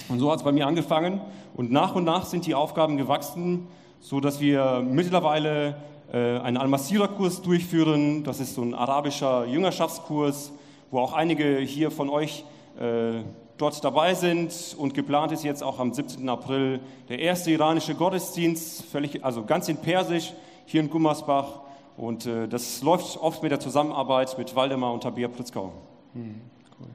Und 0.07 0.19
so 0.19 0.31
hat 0.31 0.37
es 0.37 0.43
bei 0.43 0.53
mir 0.53 0.65
angefangen. 0.65 1.19
Und 1.55 1.73
nach 1.73 1.93
und 1.93 2.05
nach 2.05 2.25
sind 2.25 2.45
die 2.45 2.55
Aufgaben 2.55 2.95
gewachsen, 2.95 3.67
so 3.99 4.21
dass 4.21 4.39
wir 4.39 4.81
mittlerweile 4.81 5.75
äh, 6.13 6.39
einen 6.39 6.55
Al-Masira-Kurs 6.55 7.41
durchführen. 7.41 8.23
Das 8.23 8.39
ist 8.39 8.55
so 8.55 8.61
ein 8.61 8.73
arabischer 8.73 9.45
Jüngerschaftskurs, 9.45 10.53
wo 10.89 10.99
auch 10.99 11.11
einige 11.11 11.57
hier 11.59 11.91
von 11.91 12.09
euch 12.09 12.45
äh, 12.79 13.23
dort 13.63 13.83
dabei 13.83 14.13
sind. 14.13 14.75
Und 14.77 14.93
geplant 14.93 15.31
ist 15.31 15.43
jetzt 15.43 15.63
auch 15.63 15.79
am 15.79 15.93
17. 15.93 16.27
April 16.27 16.81
der 17.09 17.19
erste 17.19 17.49
iranische 17.49 17.95
Gottesdienst, 17.95 18.83
völlig, 18.85 19.23
also 19.23 19.45
ganz 19.45 19.69
in 19.69 19.77
Persisch, 19.77 20.33
hier 20.65 20.81
in 20.81 20.89
Gummersbach. 20.89 21.61
Und 21.95 22.25
äh, 22.25 22.47
das 22.47 22.81
läuft 22.81 23.17
oft 23.17 23.41
mit 23.41 23.51
der 23.51 23.59
Zusammenarbeit 23.59 24.37
mit 24.37 24.55
Waldemar 24.55 24.93
und 24.93 25.03
Tabea 25.03 25.29
Pritzkau. 25.29 25.71
Hm, 26.13 26.41
cool. 26.79 26.87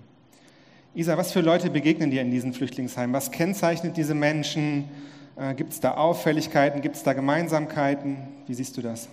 Isa, 0.95 1.17
was 1.17 1.33
für 1.33 1.41
Leute 1.41 1.71
begegnen 1.71 2.11
dir 2.11 2.21
in 2.21 2.31
diesen 2.31 2.53
Flüchtlingsheimen? 2.53 3.15
Was 3.15 3.31
kennzeichnet 3.31 3.97
diese 3.97 4.15
Menschen? 4.15 4.89
Äh, 5.37 5.55
Gibt 5.55 5.73
es 5.73 5.81
da 5.81 5.95
Auffälligkeiten? 5.95 6.83
Gibt 6.83 6.97
es 6.97 7.03
da 7.03 7.15
Gemeinsamkeiten? 7.15 8.19
Wie 8.47 8.55
siehst 8.55 8.77
du 8.77 8.83
das? 8.83 9.09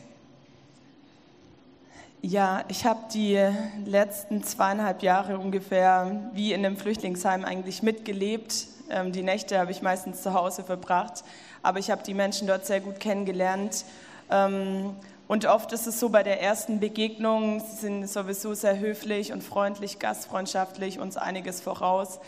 Ja, 2.27 2.63
ich 2.69 2.87
habe 2.87 3.01
die 3.13 3.39
letzten 3.85 4.43
zweieinhalb 4.43 5.03
Jahre 5.03 5.37
ungefähr 5.37 6.31
wie 6.33 6.53
in 6.53 6.65
einem 6.65 6.75
Flüchtlingsheim 6.75 7.45
eigentlich 7.45 7.83
mitgelebt. 7.83 8.65
Ähm, 8.89 9.11
die 9.11 9.21
Nächte 9.21 9.59
habe 9.59 9.69
ich 9.69 9.83
meistens 9.83 10.23
zu 10.23 10.33
Hause 10.33 10.63
verbracht, 10.63 11.23
aber 11.61 11.77
ich 11.77 11.91
habe 11.91 12.01
die 12.01 12.15
Menschen 12.15 12.47
dort 12.47 12.65
sehr 12.65 12.79
gut 12.79 12.99
kennengelernt. 12.99 13.85
Ähm, 14.31 14.95
und 15.27 15.45
oft 15.45 15.71
ist 15.71 15.85
es 15.85 15.99
so 15.99 16.09
bei 16.09 16.23
der 16.23 16.41
ersten 16.41 16.79
Begegnung, 16.79 17.59
sie 17.59 17.75
sind 17.75 18.09
sowieso 18.09 18.55
sehr 18.55 18.79
höflich 18.79 19.31
und 19.31 19.43
freundlich, 19.43 19.99
gastfreundschaftlich, 19.99 20.97
uns 20.97 21.17
einiges 21.17 21.61
voraus. 21.61 22.19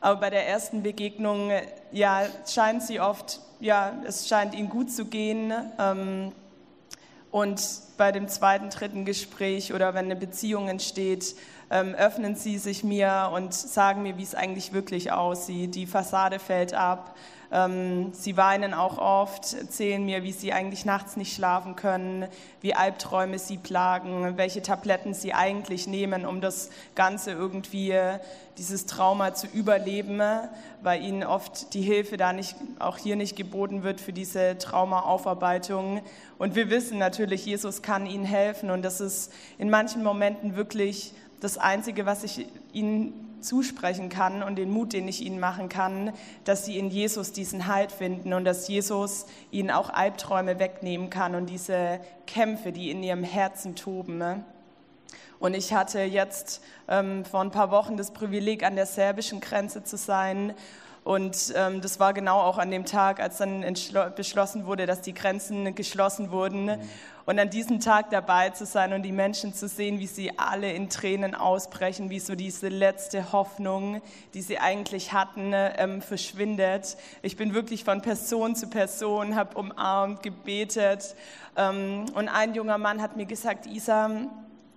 Aber 0.00 0.18
bei 0.18 0.30
der 0.30 0.48
ersten 0.48 0.82
Begegnung, 0.82 1.50
ja, 1.90 2.22
scheint 2.50 2.82
sie 2.84 3.00
oft, 3.00 3.40
ja, 3.60 3.92
es 4.06 4.26
scheint 4.28 4.54
ihnen 4.54 4.70
gut 4.70 4.90
zu 4.90 5.04
gehen. 5.04 5.52
Ähm, 5.78 6.32
und 7.32 7.60
bei 7.96 8.12
dem 8.12 8.28
zweiten, 8.28 8.70
dritten 8.70 9.04
Gespräch 9.04 9.72
oder 9.72 9.94
wenn 9.94 10.04
eine 10.04 10.16
Beziehung 10.16 10.68
entsteht, 10.68 11.34
ähm, 11.70 11.94
öffnen 11.94 12.36
sie 12.36 12.58
sich 12.58 12.84
mir 12.84 13.30
und 13.34 13.54
sagen 13.54 14.02
mir, 14.02 14.18
wie 14.18 14.22
es 14.22 14.34
eigentlich 14.34 14.74
wirklich 14.74 15.10
aussieht. 15.10 15.74
Die 15.74 15.86
Fassade 15.86 16.38
fällt 16.38 16.74
ab. 16.74 17.16
Ähm, 17.54 18.14
sie 18.14 18.38
weinen 18.38 18.72
auch 18.72 18.96
oft, 18.96 19.52
erzählen 19.52 20.02
mir, 20.02 20.22
wie 20.22 20.32
sie 20.32 20.54
eigentlich 20.54 20.86
nachts 20.86 21.18
nicht 21.18 21.34
schlafen 21.34 21.76
können, 21.76 22.26
wie 22.62 22.74
Albträume 22.74 23.38
sie 23.38 23.58
plagen, 23.58 24.38
welche 24.38 24.62
Tabletten 24.62 25.12
sie 25.12 25.34
eigentlich 25.34 25.86
nehmen, 25.86 26.24
um 26.24 26.40
das 26.40 26.70
Ganze 26.94 27.32
irgendwie, 27.32 27.94
dieses 28.56 28.86
Trauma 28.86 29.34
zu 29.34 29.46
überleben, 29.48 30.22
weil 30.82 31.02
ihnen 31.02 31.24
oft 31.24 31.74
die 31.74 31.82
Hilfe 31.82 32.16
da 32.16 32.32
nicht, 32.32 32.56
auch 32.78 32.96
hier 32.96 33.16
nicht 33.16 33.36
geboten 33.36 33.82
wird 33.82 34.00
für 34.00 34.12
diese 34.14 34.56
Traumaaufarbeitung. 34.56 36.00
Und 36.38 36.54
wir 36.54 36.70
wissen 36.70 36.96
natürlich, 36.98 37.44
Jesus 37.44 37.82
kann 37.82 38.06
ihnen 38.06 38.24
helfen 38.24 38.70
und 38.70 38.82
das 38.82 39.00
ist 39.00 39.30
in 39.58 39.68
manchen 39.68 40.02
Momenten 40.02 40.56
wirklich 40.56 41.12
das 41.40 41.58
Einzige, 41.58 42.06
was 42.06 42.24
ich 42.24 42.46
ihnen 42.72 43.31
zusprechen 43.42 44.08
kann 44.08 44.42
und 44.42 44.56
den 44.56 44.70
Mut, 44.70 44.92
den 44.92 45.08
ich 45.08 45.20
ihnen 45.20 45.40
machen 45.40 45.68
kann, 45.68 46.12
dass 46.44 46.64
sie 46.64 46.78
in 46.78 46.88
Jesus 46.88 47.32
diesen 47.32 47.66
Halt 47.66 47.92
finden 47.92 48.32
und 48.32 48.44
dass 48.44 48.68
Jesus 48.68 49.26
ihnen 49.50 49.70
auch 49.70 49.90
Albträume 49.90 50.58
wegnehmen 50.58 51.10
kann 51.10 51.34
und 51.34 51.46
diese 51.46 52.00
Kämpfe, 52.26 52.72
die 52.72 52.90
in 52.90 53.02
ihrem 53.02 53.24
Herzen 53.24 53.76
toben. 53.76 54.18
Ne? 54.18 54.44
Und 55.38 55.54
ich 55.54 55.74
hatte 55.74 56.00
jetzt 56.00 56.62
ähm, 56.88 57.24
vor 57.24 57.40
ein 57.40 57.50
paar 57.50 57.70
Wochen 57.70 57.96
das 57.96 58.12
Privileg, 58.12 58.62
an 58.62 58.76
der 58.76 58.86
serbischen 58.86 59.40
Grenze 59.40 59.82
zu 59.82 59.96
sein 59.96 60.54
und 61.04 61.52
ähm, 61.56 61.80
das 61.80 61.98
war 61.98 62.14
genau 62.14 62.38
auch 62.38 62.58
an 62.58 62.70
dem 62.70 62.84
Tag, 62.84 63.18
als 63.20 63.38
dann 63.38 63.64
beschlossen 64.14 64.66
wurde, 64.66 64.86
dass 64.86 65.00
die 65.00 65.14
Grenzen 65.14 65.74
geschlossen 65.74 66.30
wurden. 66.30 66.66
Mhm. 66.66 66.78
Und 67.24 67.38
an 67.38 67.50
diesem 67.50 67.80
Tag 67.80 68.10
dabei 68.10 68.50
zu 68.50 68.66
sein 68.66 68.92
und 68.92 69.02
die 69.02 69.12
Menschen 69.12 69.54
zu 69.54 69.68
sehen, 69.68 70.00
wie 70.00 70.06
sie 70.06 70.38
alle 70.38 70.72
in 70.72 70.88
Tränen 70.88 71.34
ausbrechen, 71.34 72.10
wie 72.10 72.18
so 72.18 72.34
diese 72.34 72.68
letzte 72.68 73.32
Hoffnung, 73.32 74.00
die 74.34 74.42
sie 74.42 74.58
eigentlich 74.58 75.12
hatten, 75.12 75.52
ähm, 75.54 76.02
verschwindet. 76.02 76.96
Ich 77.22 77.36
bin 77.36 77.54
wirklich 77.54 77.84
von 77.84 78.02
Person 78.02 78.56
zu 78.56 78.68
Person, 78.68 79.36
habe 79.36 79.56
umarmt, 79.56 80.22
gebetet. 80.22 81.14
Ähm, 81.56 82.06
und 82.14 82.28
ein 82.28 82.54
junger 82.54 82.78
Mann 82.78 83.00
hat 83.00 83.16
mir 83.16 83.26
gesagt, 83.26 83.66
Isa, 83.66 84.10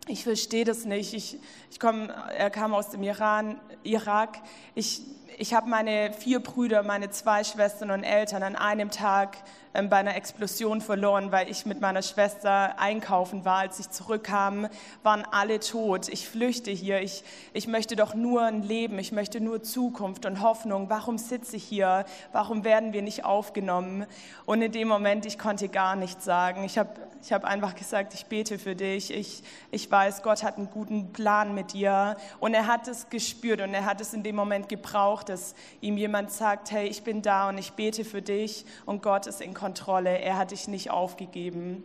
ich 0.08 0.24
verstehe 0.24 0.65
das 0.65 0.86
nicht. 0.86 1.13
Ich, 1.13 1.39
ich 1.72 1.79
komm, 1.79 2.12
er 2.36 2.50
kam 2.51 2.74
aus 2.74 2.89
dem 2.89 3.01
Iran, 3.01 3.60
Irak. 3.84 4.38
Ich, 4.75 5.01
ich 5.38 5.53
habe 5.53 5.70
meine 5.70 6.13
vier 6.13 6.39
Brüder, 6.39 6.84
meine 6.84 7.10
zwei 7.10 7.44
Schwestern 7.44 7.91
und 7.91 8.03
Eltern 8.03 8.44
an 8.44 8.55
einem 8.55 8.91
Tag 8.91 9.38
ähm, 9.74 9.89
bei 9.89 9.98
einer 9.98 10.15
Explosion 10.15 10.82
verloren, 10.82 11.32
weil 11.32 11.50
ich 11.50 11.65
mit 11.65 11.82
meiner 11.82 12.01
Schwester 12.01 12.79
einkaufen 12.79 13.44
war. 13.44 13.58
Als 13.58 13.79
ich 13.79 13.89
zurückkam, 13.89 14.67
waren 15.03 15.25
alle 15.32 15.60
tot. 15.60 16.08
Ich 16.10 16.29
flüchte 16.29 16.72
hier. 16.72 17.01
Ich, 17.01 17.24
ich 17.53 17.67
möchte 17.67 17.96
doch 17.96 18.13
nur 18.15 18.44
ein 18.44 18.63
Leben. 18.63 18.98
Ich 19.00 19.12
möchte 19.12 19.41
nur 19.41 19.63
Zukunft 19.63 20.25
und 20.25 20.41
Hoffnung. 20.41 20.89
Warum 20.89 21.17
sitze 21.17 21.58
ich 21.58 21.63
hier? 21.63 22.05
Warum 22.32 22.63
werden 22.63 22.94
wir 22.94 23.01
nicht 23.01 23.25
aufgenommen? 23.25 24.05
Und 24.46 24.62
in 24.62 24.72
dem 24.72 24.88
Moment, 24.88 25.25
ich 25.25 25.38
konnte 25.38 25.67
gar 25.70 25.96
nichts 25.96 26.24
sagen. 26.24 26.63
Ich 26.63 26.77
habe 26.77 26.89
Ich 27.22 27.34
habe 27.34 27.48
einfach 27.48 27.74
gesagt, 27.74 28.13
ich 28.13 28.27
bete 28.27 28.60
für 28.60 28.75
dich. 28.75 29.12
Ich, 29.12 29.41
ich 29.72 29.89
weiß, 29.89 30.22
Gott 30.22 30.44
hat 30.44 30.58
einen 30.58 30.70
guten 30.70 31.12
Plan 31.12 31.55
mit 31.55 31.74
dir. 31.74 32.17
Und 32.39 32.53
er 32.53 32.67
hat 32.67 32.88
es 32.88 33.10
gespürt 33.10 33.62
und 33.62 33.74
er 33.74 33.86
hat 33.86 34.00
es 34.00 34.13
in 34.13 34.22
dem 34.22 34.36
Moment 34.36 34.70
gebraucht, 34.70 35.14
dass 35.24 35.55
ihm 35.81 35.98
jemand 35.98 36.31
sagt, 36.31 36.72
hey, 36.72 36.88
ich 36.88 37.03
bin 37.03 37.22
da 37.22 37.50
und 37.50 37.57
ich 37.57 37.74
bete 37.74 38.05
für 38.05 38.22
dich 38.22 38.65
und 38.86 39.01
Gott 39.01 39.27
ist 39.27 39.41
in 39.41 39.53
Kontrolle. 39.53 40.17
Er 40.19 40.38
hat 40.38 40.51
dich 40.51 40.67
nicht 40.67 40.91
aufgegeben. 40.91 41.84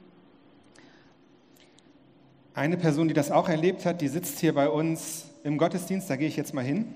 Eine 2.55 2.77
Person, 2.77 3.09
die 3.09 3.15
das 3.15 3.31
auch 3.31 3.49
erlebt 3.49 3.87
hat, 3.87 4.01
die 4.01 4.09
sitzt 4.09 4.41
hier 4.41 4.55
bei 4.55 4.69
uns 4.69 5.27
im 5.45 5.57
Gottesdienst. 5.57 6.11
Da 6.11 6.17
gehe 6.17 6.29
ich 6.29 6.37
jetzt 6.37 6.53
mal 6.53 6.65
hin. 6.65 6.93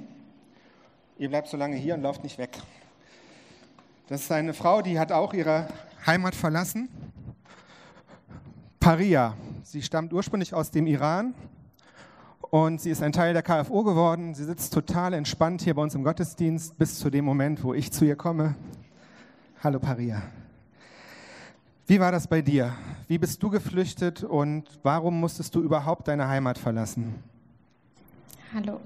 Ihr 1.16 1.28
bleibt 1.28 1.48
so 1.48 1.56
lange 1.56 1.76
hier 1.76 1.94
und 1.94 2.02
lauft 2.02 2.24
nicht 2.24 2.38
weg. 2.38 2.50
Das 4.08 4.22
ist 4.22 4.32
eine 4.32 4.52
Frau, 4.52 4.82
die 4.82 4.98
hat 4.98 5.12
auch 5.12 5.32
ihre 5.32 5.68
Heimat 6.04 6.34
verlassen. 6.34 6.88
Paria. 8.80 9.34
Sie 9.62 9.80
stammt 9.80 10.12
ursprünglich 10.12 10.52
aus 10.52 10.70
dem 10.70 10.86
Iran 10.86 11.34
und 12.50 12.80
sie 12.80 12.90
ist 12.90 13.02
ein 13.02 13.12
Teil 13.12 13.32
der 13.32 13.42
KFO 13.42 13.82
geworden. 13.82 14.34
Sie 14.34 14.44
sitzt 14.44 14.72
total 14.72 15.12
entspannt 15.14 15.62
hier 15.62 15.74
bei 15.74 15.82
uns 15.82 15.94
im 15.94 16.04
Gottesdienst 16.04 16.78
bis 16.78 16.98
zu 16.98 17.10
dem 17.10 17.24
Moment, 17.24 17.62
wo 17.64 17.74
ich 17.74 17.92
zu 17.92 18.04
ihr 18.04 18.16
komme. 18.16 18.54
Hallo 19.62 19.78
Paria. 19.78 20.22
Wie 21.86 22.00
war 22.00 22.12
das 22.12 22.26
bei 22.26 22.40
dir? 22.42 22.72
Wie 23.08 23.18
bist 23.18 23.42
du 23.42 23.50
geflüchtet 23.50 24.24
und 24.24 24.64
warum 24.82 25.20
musstest 25.20 25.54
du 25.54 25.60
überhaupt 25.60 26.08
deine 26.08 26.28
Heimat 26.28 26.58
verlassen? 26.58 27.14
Hallo. 28.54 28.80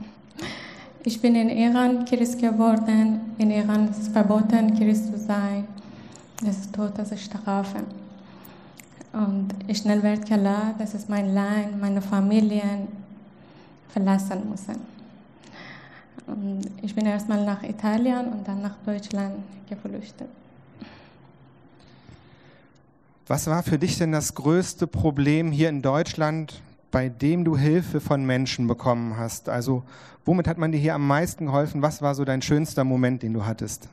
Ich 1.04 1.20
bin 1.22 1.34
in 1.36 1.48
Iran 1.48 2.04
Christ 2.04 2.40
geworden. 2.40 3.20
In 3.38 3.50
Iran 3.50 3.88
ist 3.88 4.02
es 4.02 4.08
verboten, 4.08 4.76
Christ 4.76 5.12
zu 5.12 5.18
sein. 5.18 5.66
Das 6.44 6.58
ist 6.58 6.74
Todesstrafe. 6.74 7.78
Und 9.12 9.54
schnell 9.76 10.02
wird 10.02 10.26
klar, 10.26 10.74
dass 10.78 10.94
es 10.94 11.08
mein 11.08 11.32
Land, 11.32 11.80
meine 11.80 12.02
Familie 12.02 12.62
verlassen 13.88 14.48
müssen. 14.48 14.76
Und 16.26 16.70
ich 16.82 16.94
bin 16.94 17.06
erstmal 17.06 17.44
nach 17.44 17.62
Italien 17.62 18.26
und 18.28 18.46
dann 18.46 18.60
nach 18.60 18.76
Deutschland 18.84 19.36
geflüchtet. 19.68 20.28
Was 23.26 23.46
war 23.46 23.62
für 23.62 23.78
dich 23.78 23.98
denn 23.98 24.12
das 24.12 24.34
größte 24.34 24.86
Problem 24.86 25.52
hier 25.52 25.68
in 25.68 25.82
Deutschland, 25.82 26.62
bei 26.90 27.08
dem 27.08 27.44
du 27.44 27.56
Hilfe 27.56 28.00
von 28.00 28.24
Menschen 28.24 28.66
bekommen 28.66 29.16
hast? 29.18 29.48
Also 29.48 29.82
womit 30.24 30.48
hat 30.48 30.58
man 30.58 30.72
dir 30.72 30.78
hier 30.78 30.94
am 30.94 31.06
meisten 31.06 31.46
geholfen? 31.46 31.82
Was 31.82 32.00
war 32.00 32.14
so 32.14 32.24
dein 32.24 32.40
schönster 32.40 32.84
Moment, 32.84 33.22
den 33.22 33.34
du 33.34 33.44
hattest? 33.44 33.88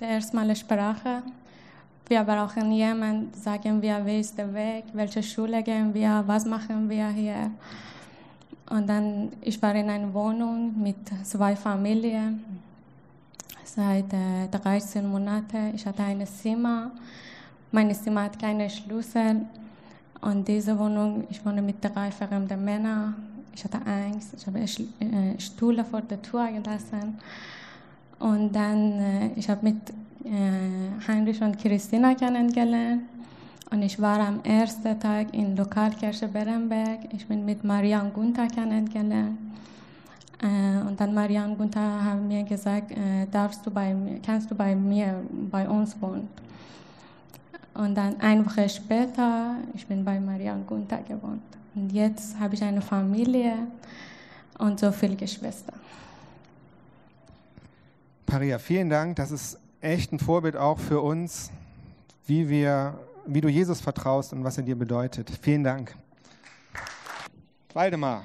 Der 0.00 0.08
erste 0.08 0.34
Mal 0.34 0.54
Sprache. 0.56 1.22
Wir 2.08 2.22
brauchen 2.22 2.72
jemanden, 2.72 3.32
sagen 3.40 3.80
wir, 3.80 4.04
wie 4.04 4.20
ist 4.20 4.36
der 4.36 4.52
Weg, 4.52 4.84
welche 4.92 5.22
Schule 5.22 5.62
gehen 5.62 5.94
wir, 5.94 6.22
was 6.26 6.44
machen 6.44 6.90
wir 6.90 7.08
hier. 7.08 7.50
Und 8.70 8.88
dann, 8.88 9.32
ich 9.42 9.60
war 9.60 9.74
in 9.74 9.90
einer 9.90 10.12
Wohnung 10.12 10.72
mit 10.82 10.96
zwei 11.22 11.54
Familien 11.54 12.42
seit 13.64 14.12
äh, 14.12 14.48
13 14.50 15.06
Monaten. 15.06 15.74
Ich 15.74 15.84
hatte 15.84 16.02
ein 16.02 16.26
Zimmer. 16.26 16.92
Mein 17.70 17.94
Zimmer 17.94 18.24
hat 18.24 18.38
keine 18.38 18.70
Schlüssel. 18.70 19.42
Und 20.20 20.48
diese 20.48 20.78
Wohnung, 20.78 21.24
ich 21.28 21.44
wohne 21.44 21.60
mit 21.60 21.76
drei 21.82 22.10
fremden 22.10 22.64
Männern. 22.64 23.14
Ich 23.54 23.64
hatte 23.64 23.78
Angst. 23.84 24.34
Ich 24.38 24.46
habe 24.46 24.60
äh, 24.60 25.38
Stühle 25.38 25.84
vor 25.84 26.00
der 26.00 26.22
Tür 26.22 26.48
gelassen. 26.48 27.18
Und 28.18 28.52
dann, 28.54 28.92
äh, 29.00 29.30
ich 29.36 29.48
habe 29.50 29.60
mit 29.62 29.76
äh, 30.24 31.06
Heinrich 31.06 31.42
und 31.42 31.58
Christina 31.58 32.14
kennengelernt. 32.14 33.02
Und 33.74 33.82
ich 33.82 34.00
war 34.00 34.20
am 34.20 34.40
ersten 34.44 35.00
Tag 35.00 35.34
in 35.34 35.56
Lokalkirche 35.56 36.28
Berenberg. 36.28 37.12
Ich 37.12 37.26
bin 37.26 37.44
mit 37.44 37.64
Marian 37.64 38.12
Gunther 38.12 38.46
kennengelernt. 38.46 39.36
Äh, 40.40 40.86
und 40.86 41.00
dann 41.00 41.12
Marian 41.12 41.58
Gunther 41.58 42.04
hat 42.04 42.22
mir 42.22 42.44
gesagt, 42.44 42.92
äh, 42.92 43.26
darfst 43.32 43.66
du 43.66 43.72
bei 43.72 43.92
kannst 44.24 44.48
du 44.48 44.54
bei 44.54 44.76
mir, 44.76 45.20
bei 45.50 45.68
uns 45.68 46.00
wohnen. 46.00 46.28
Und 47.74 47.96
dann 47.96 48.20
eine 48.20 48.46
Woche 48.46 48.68
später, 48.68 49.56
ich 49.74 49.84
bin 49.88 50.04
bei 50.04 50.20
Marian 50.20 50.64
Gunther 50.64 51.02
gewohnt. 51.02 51.42
Und 51.74 51.90
jetzt 51.92 52.38
habe 52.38 52.54
ich 52.54 52.62
eine 52.62 52.80
Familie 52.80 53.54
und 54.56 54.78
so 54.78 54.92
viele 54.92 55.16
Geschwister. 55.16 55.72
Paria, 58.24 58.60
vielen 58.60 58.88
Dank. 58.88 59.16
Das 59.16 59.32
ist 59.32 59.58
echt 59.80 60.12
ein 60.12 60.20
Vorbild 60.20 60.54
auch 60.54 60.78
für 60.78 61.00
uns, 61.00 61.50
wie, 62.28 62.48
wir, 62.48 62.94
wie 63.26 63.40
du 63.40 63.48
Jesus 63.48 63.80
vertraust 63.80 64.32
und 64.32 64.44
was 64.44 64.56
er 64.56 64.64
dir 64.64 64.76
bedeutet. 64.76 65.30
Vielen 65.42 65.64
Dank. 65.64 65.94
Waldemar, 67.72 68.24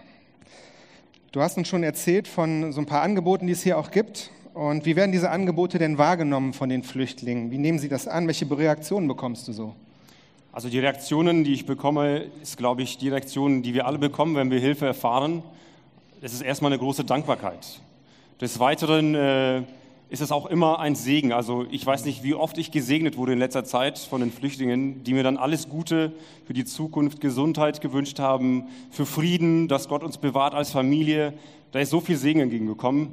du 1.31 1.41
hast 1.41 1.57
uns 1.57 1.67
schon 1.67 1.83
erzählt 1.83 2.27
von 2.27 2.71
so 2.71 2.81
ein 2.81 2.85
paar 2.85 3.01
Angeboten, 3.01 3.47
die 3.47 3.53
es 3.53 3.63
hier 3.63 3.77
auch 3.77 3.91
gibt. 3.91 4.31
Und 4.53 4.85
wie 4.85 4.95
werden 4.95 5.11
diese 5.11 5.29
Angebote 5.29 5.79
denn 5.79 5.97
wahrgenommen 5.97 6.53
von 6.53 6.69
den 6.69 6.83
Flüchtlingen? 6.83 7.51
Wie 7.51 7.57
nehmen 7.57 7.79
sie 7.79 7.89
das 7.89 8.07
an? 8.07 8.27
Welche 8.27 8.49
Reaktionen 8.49 9.07
bekommst 9.07 9.47
du 9.47 9.53
so? 9.53 9.75
Also 10.51 10.69
die 10.69 10.79
Reaktionen, 10.79 11.43
die 11.43 11.53
ich 11.53 11.65
bekomme, 11.65 12.25
ist, 12.41 12.57
glaube 12.57 12.81
ich, 12.81 12.97
die 12.97 13.09
Reaktion, 13.09 13.61
die 13.61 13.73
wir 13.73 13.85
alle 13.85 13.99
bekommen, 13.99 14.35
wenn 14.35 14.51
wir 14.51 14.59
Hilfe 14.59 14.87
erfahren. 14.87 15.43
Es 16.21 16.33
ist 16.33 16.41
erstmal 16.41 16.71
eine 16.71 16.79
große 16.79 17.05
Dankbarkeit. 17.05 17.79
Des 18.41 18.59
Weiteren 18.59 19.15
äh, 19.15 19.63
ist 20.09 20.21
es 20.21 20.31
auch 20.31 20.47
immer 20.47 20.79
ein 20.79 20.95
Segen. 20.95 21.31
Also 21.31 21.65
ich 21.69 21.85
weiß 21.85 22.05
nicht, 22.05 22.23
wie 22.23 22.33
oft 22.33 22.57
ich 22.57 22.71
gesegnet 22.71 23.15
wurde 23.15 23.33
in 23.33 23.39
letzter 23.39 23.63
Zeit 23.63 23.99
von 23.99 24.21
den 24.21 24.31
Flüchtlingen, 24.31 25.03
die 25.03 25.13
mir 25.13 25.21
dann 25.21 25.37
alles 25.37 25.69
Gute 25.69 26.11
für 26.45 26.53
die 26.53 26.65
Zukunft, 26.65 27.21
Gesundheit 27.21 27.79
gewünscht 27.79 28.19
haben, 28.19 28.63
für 28.89 29.05
Frieden, 29.05 29.67
dass 29.67 29.87
Gott 29.87 30.03
uns 30.03 30.17
bewahrt 30.17 30.55
als 30.55 30.71
Familie. 30.71 31.33
Da 31.71 31.79
ist 31.79 31.91
so 31.91 32.01
viel 32.01 32.17
Segen 32.17 32.39
entgegengekommen. 32.39 33.09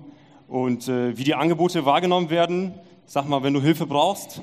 Und 0.48 0.88
äh, 0.88 1.16
wie 1.18 1.24
die 1.24 1.34
Angebote 1.34 1.84
wahrgenommen 1.84 2.30
werden, 2.30 2.72
sag 3.04 3.28
mal, 3.28 3.42
wenn 3.42 3.52
du 3.52 3.60
Hilfe 3.60 3.86
brauchst 3.86 4.40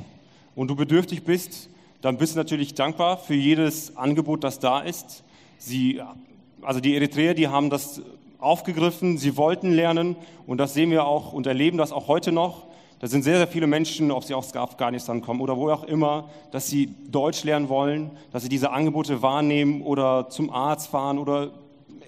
und 0.56 0.68
du 0.68 0.76
bedürftig 0.76 1.24
bist, 1.24 1.70
dann 2.02 2.18
bist 2.18 2.36
du 2.36 2.38
natürlich 2.38 2.76
dankbar 2.76 3.18
für 3.18 3.34
jedes 3.34 3.98
Angebot, 3.98 4.44
das 4.44 4.60
da 4.60 4.82
ist. 4.82 5.24
Sie, 5.58 6.02
also 6.62 6.80
die 6.82 6.96
Eritreer, 6.96 7.34
die 7.34 7.48
haben 7.48 7.70
das 7.70 8.02
aufgegriffen, 8.44 9.18
sie 9.18 9.38
wollten 9.38 9.72
lernen 9.72 10.16
und 10.46 10.58
das 10.58 10.74
sehen 10.74 10.92
wir 10.92 11.06
auch 11.06 11.34
und 11.34 11.48
erleben 11.48 11.78
das 11.78 11.92
auch 11.92 12.08
heute 12.08 12.32
noch. 12.32 12.68
Da 13.00 13.08
sind 13.08 13.24
sehr, 13.24 13.38
sehr 13.38 13.48
viele 13.48 13.68
Menschen, 13.68 14.12
ob 14.12 14.24
sie 14.24 14.34
aus 14.34 14.56
Afghanistan 14.56 15.22
kommen 15.22 15.42
oder 15.42 15.58
wo 15.58 15.70
auch 15.70 15.84
immer, 15.84 16.30
dass 16.52 16.68
sie 16.68 16.94
Deutsch 17.10 17.44
lernen 17.44 17.68
wollen, 17.68 18.12
dass 18.32 18.44
sie 18.44 18.50
diese 18.50 18.72
Angebote 18.72 19.22
wahrnehmen 19.22 19.82
oder 19.82 20.30
zum 20.30 20.50
Arzt 20.50 20.88
fahren 20.88 21.18
oder 21.18 21.52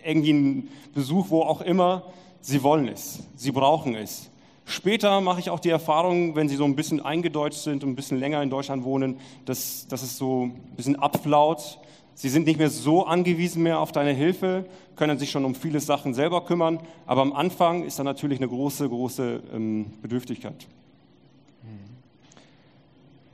irgendwie 0.05 0.29
einen 0.29 0.69
Besuch, 0.93 1.25
wo 1.29 1.41
auch 1.41 1.61
immer. 1.61 2.03
Sie 2.39 2.63
wollen 2.63 2.87
es, 2.87 3.23
sie 3.35 3.51
brauchen 3.51 3.95
es. 3.95 4.29
Später 4.65 5.21
mache 5.21 5.39
ich 5.39 5.49
auch 5.49 5.59
die 5.59 5.69
Erfahrung, 5.69 6.35
wenn 6.35 6.49
sie 6.49 6.55
so 6.55 6.65
ein 6.65 6.75
bisschen 6.75 6.99
eingedeutscht 6.99 7.59
sind 7.59 7.83
und 7.83 7.91
ein 7.91 7.95
bisschen 7.95 8.19
länger 8.19 8.41
in 8.41 8.49
Deutschland 8.49 8.83
wohnen, 8.83 9.19
dass, 9.45 9.87
dass 9.87 10.01
es 10.01 10.17
so 10.17 10.45
ein 10.45 10.75
bisschen 10.75 10.95
abflaut, 10.95 11.77
Sie 12.15 12.29
sind 12.29 12.47
nicht 12.47 12.57
mehr 12.57 12.69
so 12.69 13.05
angewiesen 13.05 13.61
mehr 13.61 13.79
auf 13.79 13.91
deine 13.91 14.13
Hilfe, 14.13 14.65
können 14.95 15.19
sich 15.19 15.31
schon 15.31 15.43
um 15.43 15.53
viele 15.53 15.81
Sachen 15.81 16.13
selber 16.13 16.45
kümmern, 16.45 16.79
aber 17.05 17.21
am 17.21 17.33
Anfang 17.33 17.83
ist 17.83 17.99
da 17.99 18.03
natürlich 18.03 18.39
eine 18.39 18.47
große, 18.47 18.87
große 18.87 19.43
ähm, 19.53 19.87
Bedürftigkeit. 20.01 20.65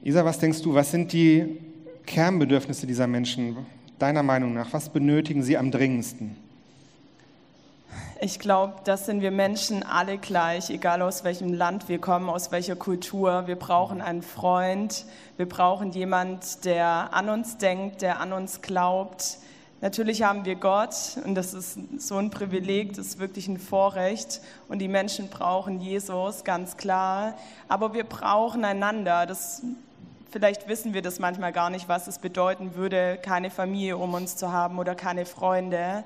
Isa, 0.03 0.25
was 0.25 0.39
denkst 0.39 0.63
du, 0.63 0.73
was 0.73 0.89
sind 0.89 1.13
die 1.13 1.59
Kernbedürfnisse 2.07 2.87
dieser 2.87 3.05
Menschen 3.05 3.55
deiner 3.99 4.23
Meinung 4.23 4.53
nach? 4.53 4.73
Was 4.73 4.89
benötigen 4.89 5.43
sie 5.43 5.57
am 5.57 5.69
dringendsten? 5.69 6.35
Ich 8.23 8.37
glaube, 8.37 8.75
das 8.83 9.07
sind 9.07 9.21
wir 9.21 9.31
Menschen 9.31 9.83
alle 9.83 10.19
gleich, 10.19 10.69
egal 10.69 11.01
aus 11.01 11.23
welchem 11.23 11.53
Land 11.53 11.89
wir 11.89 11.99
kommen, 11.99 12.29
aus 12.29 12.51
welcher 12.51 12.75
Kultur. 12.75 13.47
Wir 13.47 13.55
brauchen 13.55 13.99
einen 13.99 14.21
Freund, 14.21 15.05
wir 15.37 15.49
brauchen 15.49 15.91
jemand, 15.91 16.63
der 16.65 17.13
an 17.13 17.29
uns 17.29 17.57
denkt, 17.57 18.03
der 18.03 18.19
an 18.19 18.31
uns 18.31 18.61
glaubt. 18.61 19.39
Natürlich 19.81 20.21
haben 20.21 20.45
wir 20.45 20.55
Gott 20.57 20.93
und 21.25 21.33
das 21.33 21.55
ist 21.55 21.79
so 21.97 22.17
ein 22.17 22.29
Privileg, 22.29 22.93
das 22.95 23.07
ist 23.07 23.19
wirklich 23.19 23.47
ein 23.47 23.57
Vorrecht 23.57 24.41
und 24.67 24.77
die 24.77 24.87
Menschen 24.87 25.27
brauchen 25.29 25.81
Jesus, 25.81 26.43
ganz 26.43 26.77
klar. 26.77 27.33
Aber 27.67 27.95
wir 27.95 28.03
brauchen 28.03 28.63
einander. 28.63 29.25
Das, 29.25 29.63
vielleicht 30.29 30.67
wissen 30.67 30.93
wir 30.93 31.01
das 31.01 31.17
manchmal 31.17 31.51
gar 31.51 31.71
nicht, 31.71 31.89
was 31.89 32.05
es 32.05 32.19
bedeuten 32.19 32.75
würde, 32.75 33.17
keine 33.23 33.49
Familie 33.49 33.97
um 33.97 34.13
uns 34.13 34.35
zu 34.35 34.51
haben 34.51 34.77
oder 34.77 34.93
keine 34.93 35.25
Freunde. 35.25 36.03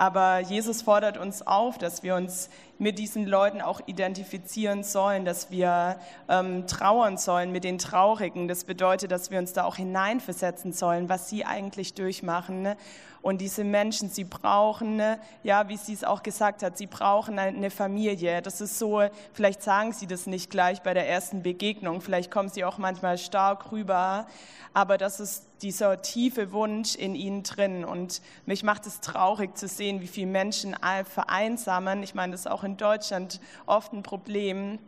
Aber 0.00 0.38
Jesus 0.38 0.80
fordert 0.80 1.18
uns 1.18 1.46
auf, 1.46 1.76
dass 1.76 2.02
wir 2.02 2.14
uns 2.14 2.48
mit 2.78 2.98
diesen 2.98 3.26
Leuten 3.26 3.60
auch 3.60 3.82
identifizieren 3.84 4.82
sollen, 4.82 5.26
dass 5.26 5.50
wir 5.50 5.98
ähm, 6.26 6.66
trauern 6.66 7.18
sollen 7.18 7.52
mit 7.52 7.64
den 7.64 7.76
Traurigen. 7.76 8.48
Das 8.48 8.64
bedeutet, 8.64 9.12
dass 9.12 9.30
wir 9.30 9.38
uns 9.38 9.52
da 9.52 9.64
auch 9.64 9.76
hineinversetzen 9.76 10.72
sollen, 10.72 11.10
was 11.10 11.28
sie 11.28 11.44
eigentlich 11.44 11.92
durchmachen. 11.92 12.62
Ne? 12.62 12.78
Und 13.22 13.40
diese 13.40 13.64
Menschen, 13.64 14.08
sie 14.08 14.24
brauchen, 14.24 15.02
ja, 15.42 15.68
wie 15.68 15.76
sie 15.76 15.92
es 15.92 16.04
auch 16.04 16.22
gesagt 16.22 16.62
hat, 16.62 16.78
sie 16.78 16.86
brauchen 16.86 17.38
eine 17.38 17.70
Familie. 17.70 18.40
Das 18.40 18.60
ist 18.60 18.78
so, 18.78 19.02
vielleicht 19.32 19.62
sagen 19.62 19.92
sie 19.92 20.06
das 20.06 20.26
nicht 20.26 20.50
gleich 20.50 20.82
bei 20.82 20.94
der 20.94 21.08
ersten 21.08 21.42
Begegnung, 21.42 22.00
vielleicht 22.00 22.30
kommen 22.30 22.48
sie 22.48 22.64
auch 22.64 22.78
manchmal 22.78 23.18
stark 23.18 23.72
rüber, 23.72 24.26
aber 24.72 24.96
das 24.96 25.20
ist 25.20 25.46
dieser 25.62 26.00
tiefe 26.00 26.52
Wunsch 26.52 26.94
in 26.94 27.14
ihnen 27.14 27.42
drin. 27.42 27.84
Und 27.84 28.22
mich 28.46 28.62
macht 28.62 28.86
es 28.86 29.00
traurig 29.00 29.56
zu 29.56 29.68
sehen, 29.68 30.00
wie 30.00 30.06
viele 30.06 30.28
Menschen 30.28 30.74
vereinsamen. 31.04 32.02
Ich 32.02 32.14
meine, 32.14 32.32
das 32.32 32.42
ist 32.42 32.46
auch 32.46 32.64
in 32.64 32.76
Deutschland 32.76 33.40
oft 33.66 33.92
ein 33.92 34.02
Problem 34.02 34.78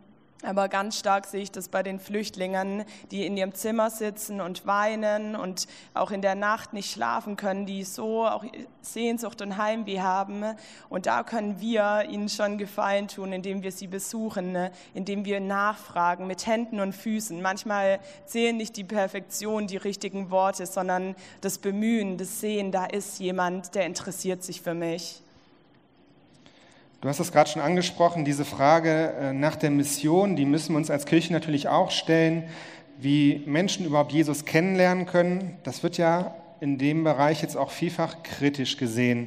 aber 0.42 0.68
ganz 0.68 0.98
stark 0.98 1.26
sehe 1.26 1.42
ich 1.42 1.52
das 1.52 1.68
bei 1.68 1.82
den 1.82 1.98
Flüchtlingen, 1.98 2.84
die 3.10 3.26
in 3.26 3.36
ihrem 3.36 3.54
Zimmer 3.54 3.90
sitzen 3.90 4.40
und 4.40 4.66
weinen 4.66 5.36
und 5.36 5.66
auch 5.94 6.10
in 6.10 6.22
der 6.22 6.34
Nacht 6.34 6.72
nicht 6.72 6.90
schlafen 6.90 7.36
können, 7.36 7.64
die 7.66 7.84
so 7.84 8.26
auch 8.26 8.44
Sehnsucht 8.80 9.40
und 9.40 9.56
Heimweh 9.56 10.00
haben. 10.00 10.44
Und 10.88 11.06
da 11.06 11.22
können 11.22 11.60
wir 11.60 12.06
ihnen 12.10 12.28
schon 12.28 12.58
Gefallen 12.58 13.08
tun, 13.08 13.32
indem 13.32 13.62
wir 13.62 13.72
sie 13.72 13.86
besuchen, 13.86 14.56
indem 14.94 15.24
wir 15.24 15.40
nachfragen 15.40 16.26
mit 16.26 16.46
Händen 16.46 16.80
und 16.80 16.92
Füßen. 16.92 17.40
Manchmal 17.40 18.00
zählen 18.26 18.56
nicht 18.56 18.76
die 18.76 18.84
Perfektion, 18.84 19.66
die 19.66 19.76
richtigen 19.76 20.30
Worte, 20.30 20.66
sondern 20.66 21.14
das 21.40 21.58
Bemühen, 21.58 22.18
das 22.18 22.40
Sehen, 22.40 22.72
da 22.72 22.84
ist 22.86 23.20
jemand, 23.20 23.74
der 23.74 23.86
interessiert 23.86 24.42
sich 24.42 24.60
für 24.60 24.74
mich. 24.74 25.21
Du 27.02 27.08
hast 27.08 27.18
es 27.18 27.32
gerade 27.32 27.50
schon 27.50 27.60
angesprochen, 27.60 28.24
diese 28.24 28.44
Frage 28.44 29.12
äh, 29.18 29.32
nach 29.32 29.56
der 29.56 29.72
Mission, 29.72 30.36
die 30.36 30.44
müssen 30.44 30.72
wir 30.72 30.76
uns 30.76 30.88
als 30.88 31.04
Kirche 31.04 31.32
natürlich 31.32 31.66
auch 31.66 31.90
stellen, 31.90 32.44
wie 32.96 33.42
Menschen 33.44 33.84
überhaupt 33.84 34.12
Jesus 34.12 34.44
kennenlernen 34.44 35.06
können. 35.06 35.58
Das 35.64 35.82
wird 35.82 35.98
ja 35.98 36.36
in 36.60 36.78
dem 36.78 37.02
Bereich 37.02 37.42
jetzt 37.42 37.56
auch 37.56 37.72
vielfach 37.72 38.22
kritisch 38.22 38.76
gesehen. 38.76 39.26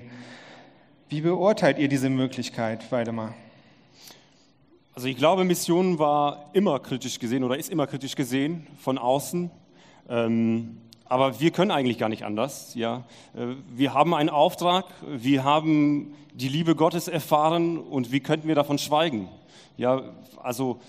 Wie 1.09 1.19
beurteilt 1.19 1.77
ihr 1.77 1.89
diese 1.89 2.09
Möglichkeit, 2.09 2.89
Waldemar? 2.93 3.33
Also 4.93 5.09
ich 5.09 5.17
glaube, 5.17 5.43
Mission 5.43 5.99
war 5.99 6.51
immer 6.53 6.79
kritisch 6.79 7.19
gesehen 7.19 7.43
oder 7.43 7.57
ist 7.57 7.69
immer 7.69 7.87
kritisch 7.87 8.15
gesehen 8.15 8.67
von 8.79 8.97
außen. 8.97 9.51
Ähm, 10.07 10.77
aber 11.07 11.39
wir 11.39 11.51
können 11.51 11.71
eigentlich 11.71 11.97
gar 11.97 12.09
nicht 12.09 12.23
anders. 12.25 12.73
Ja? 12.75 13.03
Äh, 13.35 13.55
wir 13.69 13.93
haben 13.93 14.13
einen 14.13 14.29
Auftrag, 14.29 14.85
wir 15.07 15.43
haben 15.43 16.13
die 16.33 16.49
Liebe 16.49 16.75
Gottes 16.75 17.07
erfahren 17.07 17.77
und 17.77 18.11
wie 18.11 18.19
könnten 18.19 18.47
wir 18.47 18.55
davon 18.55 18.77
schweigen? 18.77 19.29
Ja, 19.77 20.01
also 20.41 20.79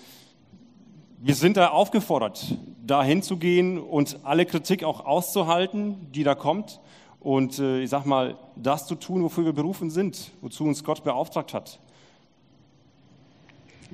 wir 1.19 1.35
sind 1.35 1.57
da 1.57 1.69
aufgefordert, 1.69 2.57
da 2.85 3.03
hinzugehen 3.03 3.79
und 3.79 4.19
alle 4.23 4.45
Kritik 4.45 4.83
auch 4.83 5.05
auszuhalten, 5.05 6.11
die 6.11 6.23
da 6.23 6.35
kommt. 6.35 6.79
Und 7.19 7.59
äh, 7.59 7.81
ich 7.81 7.89
sag 7.89 8.05
mal, 8.05 8.37
das 8.55 8.87
zu 8.87 8.95
tun, 8.95 9.23
wofür 9.23 9.45
wir 9.45 9.53
berufen 9.53 9.89
sind, 9.89 10.31
wozu 10.41 10.63
uns 10.63 10.83
Gott 10.83 11.03
beauftragt 11.03 11.53
hat. 11.53 11.79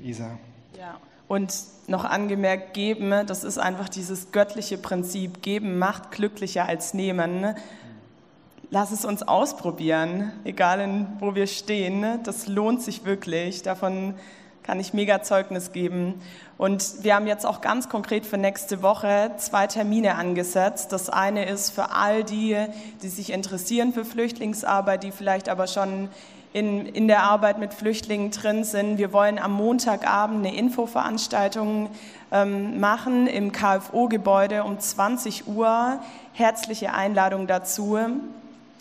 Isa. 0.03 0.37
Ja, 0.77 0.99
und 1.33 1.51
noch 1.87 2.05
angemerkt, 2.05 2.75
geben, 2.75 3.09
ne, 3.09 3.25
das 3.25 3.43
ist 3.43 3.57
einfach 3.57 3.89
dieses 3.89 4.31
göttliche 4.31 4.77
Prinzip. 4.77 5.41
Geben 5.41 5.79
macht 5.79 6.11
glücklicher 6.11 6.67
als 6.67 6.93
nehmen. 6.93 7.41
Ne. 7.41 7.55
Lass 8.69 8.91
es 8.91 9.03
uns 9.03 9.23
ausprobieren, 9.23 10.31
egal 10.43 10.79
in, 10.79 11.07
wo 11.19 11.33
wir 11.33 11.47
stehen. 11.47 11.99
Ne. 11.99 12.19
Das 12.23 12.47
lohnt 12.47 12.83
sich 12.83 13.03
wirklich. 13.03 13.63
Davon 13.63 14.13
kann 14.61 14.79
ich 14.79 14.93
mega 14.93 15.23
Zeugnis 15.23 15.71
geben. 15.73 16.21
Und 16.59 17.03
wir 17.03 17.15
haben 17.15 17.25
jetzt 17.27 17.45
auch 17.45 17.61
ganz 17.61 17.89
konkret 17.89 18.27
für 18.27 18.37
nächste 18.37 18.83
Woche 18.83 19.31
zwei 19.37 19.65
Termine 19.65 20.15
angesetzt. 20.15 20.93
Das 20.93 21.09
eine 21.09 21.45
ist 21.45 21.71
für 21.71 21.91
all 21.91 22.23
die, 22.23 22.55
die 23.01 23.09
sich 23.09 23.33
interessieren 23.33 23.91
für 23.91 24.05
Flüchtlingsarbeit, 24.05 25.03
die 25.03 25.11
vielleicht 25.11 25.49
aber 25.49 25.65
schon 25.65 26.09
in, 26.53 26.85
in 26.85 27.07
der 27.07 27.23
Arbeit 27.23 27.57
mit 27.57 27.73
Flüchtlingen 27.73 28.29
drin 28.29 28.63
sind. 28.63 28.99
Wir 28.99 29.11
wollen 29.11 29.39
am 29.39 29.53
Montagabend 29.53 30.45
eine 30.45 30.55
Infoveranstaltung 30.55 31.89
ähm, 32.31 32.79
machen 32.79 33.27
im 33.27 33.51
KFO-Gebäude 33.51 34.63
um 34.63 34.79
20 34.79 35.47
Uhr. 35.47 35.99
Herzliche 36.33 36.93
Einladung 36.93 37.47
dazu. 37.47 37.97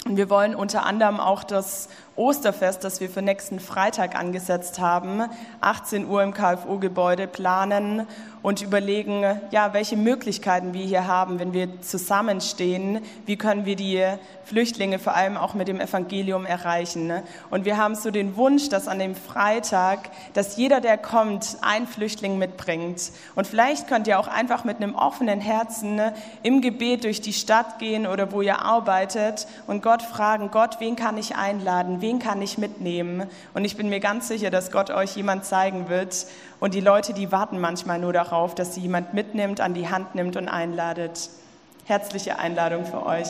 Und 0.05 0.17
wir 0.17 0.29
wollen 0.29 0.55
unter 0.55 0.85
anderem 0.85 1.19
auch 1.19 1.45
das 1.45 1.89
Osterfest, 2.15 2.85
das 2.85 3.01
wir 3.01 3.09
für 3.09 3.23
nächsten 3.23 3.59
Freitag 3.59 4.17
angesetzt 4.17 4.79
haben, 4.79 5.23
18 5.63 6.07
Uhr 6.07 6.23
im 6.23 6.35
KFO-Gebäude 6.35 7.27
planen 7.27 8.07
und 8.43 8.61
überlegen, 8.61 9.25
ja, 9.51 9.73
welche 9.73 9.97
Möglichkeiten 9.97 10.75
wir 10.75 10.85
hier 10.85 11.07
haben, 11.07 11.39
wenn 11.39 11.53
wir 11.53 11.81
zusammenstehen. 11.81 13.01
Wie 13.25 13.37
können 13.37 13.65
wir 13.65 13.77
die 13.77 14.05
Flüchtlinge 14.45 14.99
vor 14.99 15.15
allem 15.15 15.37
auch 15.37 15.55
mit 15.55 15.69
dem 15.69 15.81
Evangelium 15.81 16.45
erreichen? 16.45 17.13
Und 17.51 17.65
wir 17.65 17.77
haben 17.77 17.95
so 17.95 18.11
den 18.11 18.37
Wunsch, 18.37 18.69
dass 18.69 18.89
an 18.89 18.99
dem 18.99 19.15
Freitag, 19.15 20.11
dass 20.35 20.57
jeder, 20.57 20.81
der 20.81 20.99
kommt, 20.99 21.57
ein 21.63 21.87
Flüchtling 21.87 22.37
mitbringt. 22.37 23.13
Und 23.37 23.47
vielleicht 23.47 23.87
könnt 23.87 24.07
ihr 24.09 24.19
auch 24.19 24.29
einfach 24.29 24.65
mit 24.65 24.79
einem 24.79 24.97
offenen 24.97 25.41
Herzen 25.41 26.01
im 26.43 26.61
Gebet 26.61 27.05
durch 27.05 27.21
die 27.21 27.33
Stadt 27.33 27.79
gehen 27.79 28.07
oder 28.07 28.33
wo 28.33 28.43
ihr 28.43 28.61
arbeitet 28.61 29.47
und 29.67 29.83
Gott 29.83 30.03
fragen, 30.03 30.51
Gott, 30.51 30.77
wen 30.81 30.97
kann 30.97 31.17
ich 31.17 31.37
einladen? 31.37 32.02
Wen 32.03 32.19
kann 32.19 32.43
ich 32.43 32.59
mitnehmen? 32.59 33.29
Und 33.55 33.65
ich 33.65 33.77
bin 33.77 33.89
mir 33.89 34.01
ganz 34.01 34.27
sicher, 34.27 34.51
dass 34.51 34.73
Gott 34.73 34.91
euch 34.91 35.17
jemand 35.17 35.45
zeigen 35.45 35.89
wird. 35.89 36.27
Und 36.59 36.75
die 36.75 36.81
Leute, 36.81 37.15
die 37.15 37.31
warten 37.31 37.61
manchmal 37.61 38.01
nur 38.01 38.13
darauf, 38.13 38.57
dass 38.57 38.75
sie 38.75 38.81
jemand 38.81 39.15
mitnimmt, 39.15 39.61
an 39.61 39.73
die 39.73 39.89
Hand 39.89 40.17
nimmt 40.17 40.37
und 40.37 40.49
einladet. 40.49 41.31
Herzliche 41.85 42.41
Einladung 42.41 42.85
für 42.85 43.07
euch. 43.07 43.29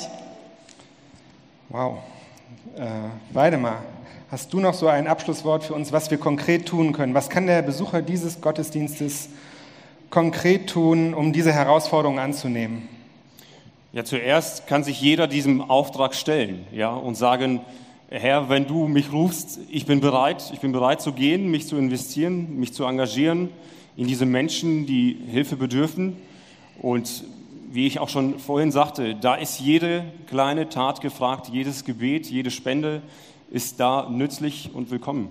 Wow. 1.68 1.98
Äh, 2.76 2.86
Weidemar, 3.34 3.82
hast 4.30 4.52
du 4.54 4.60
noch 4.60 4.72
so 4.72 4.88
ein 4.88 5.06
Abschlusswort 5.06 5.64
für 5.64 5.74
uns, 5.74 5.92
was 5.92 6.10
wir 6.10 6.16
konkret 6.16 6.66
tun 6.66 6.94
können? 6.94 7.12
Was 7.12 7.28
kann 7.28 7.46
der 7.46 7.60
Besucher 7.60 8.00
dieses 8.00 8.40
Gottesdienstes 8.40 9.28
konkret 10.08 10.70
tun, 10.70 11.12
um 11.12 11.34
diese 11.34 11.52
Herausforderung 11.52 12.18
anzunehmen? 12.18 12.88
Ja, 13.92 14.04
zuerst 14.04 14.66
kann 14.66 14.82
sich 14.82 14.98
jeder 15.02 15.26
diesem 15.26 15.60
Auftrag 15.70 16.14
stellen 16.14 16.66
ja, 16.72 16.94
und 16.94 17.14
sagen, 17.14 17.60
Herr, 18.14 18.50
wenn 18.50 18.66
du 18.66 18.88
mich 18.88 19.10
rufst, 19.10 19.58
ich 19.70 19.86
bin 19.86 20.00
bereit, 20.00 20.50
ich 20.52 20.60
bin 20.60 20.72
bereit 20.72 21.00
zu 21.00 21.14
gehen, 21.14 21.50
mich 21.50 21.66
zu 21.66 21.78
investieren, 21.78 22.58
mich 22.58 22.74
zu 22.74 22.84
engagieren 22.84 23.48
in 23.96 24.06
diese 24.06 24.26
Menschen, 24.26 24.84
die 24.84 25.16
Hilfe 25.30 25.56
bedürfen. 25.56 26.18
Und 26.82 27.24
wie 27.70 27.86
ich 27.86 28.00
auch 28.00 28.10
schon 28.10 28.38
vorhin 28.38 28.70
sagte, 28.70 29.14
da 29.14 29.36
ist 29.36 29.60
jede 29.60 30.04
kleine 30.26 30.68
Tat 30.68 31.00
gefragt, 31.00 31.48
jedes 31.50 31.86
Gebet, 31.86 32.26
jede 32.26 32.50
Spende 32.50 33.00
ist 33.50 33.80
da 33.80 34.06
nützlich 34.10 34.72
und 34.74 34.90
willkommen. 34.90 35.30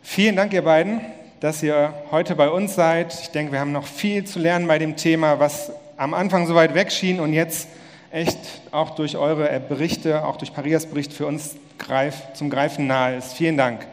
Vielen 0.00 0.36
Dank, 0.36 0.54
ihr 0.54 0.64
beiden, 0.64 1.02
dass 1.40 1.62
ihr 1.62 1.92
heute 2.10 2.34
bei 2.34 2.48
uns 2.48 2.74
seid. 2.76 3.12
Ich 3.20 3.28
denke, 3.28 3.52
wir 3.52 3.60
haben 3.60 3.72
noch 3.72 3.86
viel 3.86 4.24
zu 4.24 4.38
lernen 4.38 4.68
bei 4.68 4.78
dem 4.78 4.96
Thema, 4.96 5.38
was 5.38 5.70
am 5.98 6.14
Anfang 6.14 6.46
so 6.46 6.54
weit 6.54 6.74
weg 6.74 6.90
schien 6.90 7.20
und 7.20 7.34
jetzt 7.34 7.68
echt 8.12 8.38
auch 8.70 8.90
durch 8.90 9.16
eure 9.16 9.58
Berichte, 9.60 10.24
auch 10.24 10.36
durch 10.36 10.52
Parias 10.52 10.86
Bericht 10.86 11.12
für 11.12 11.26
uns 11.26 11.56
greif, 11.78 12.14
zum 12.34 12.50
Greifen 12.50 12.86
nahe 12.86 13.16
ist. 13.16 13.32
Vielen 13.32 13.56
Dank. 13.56 13.86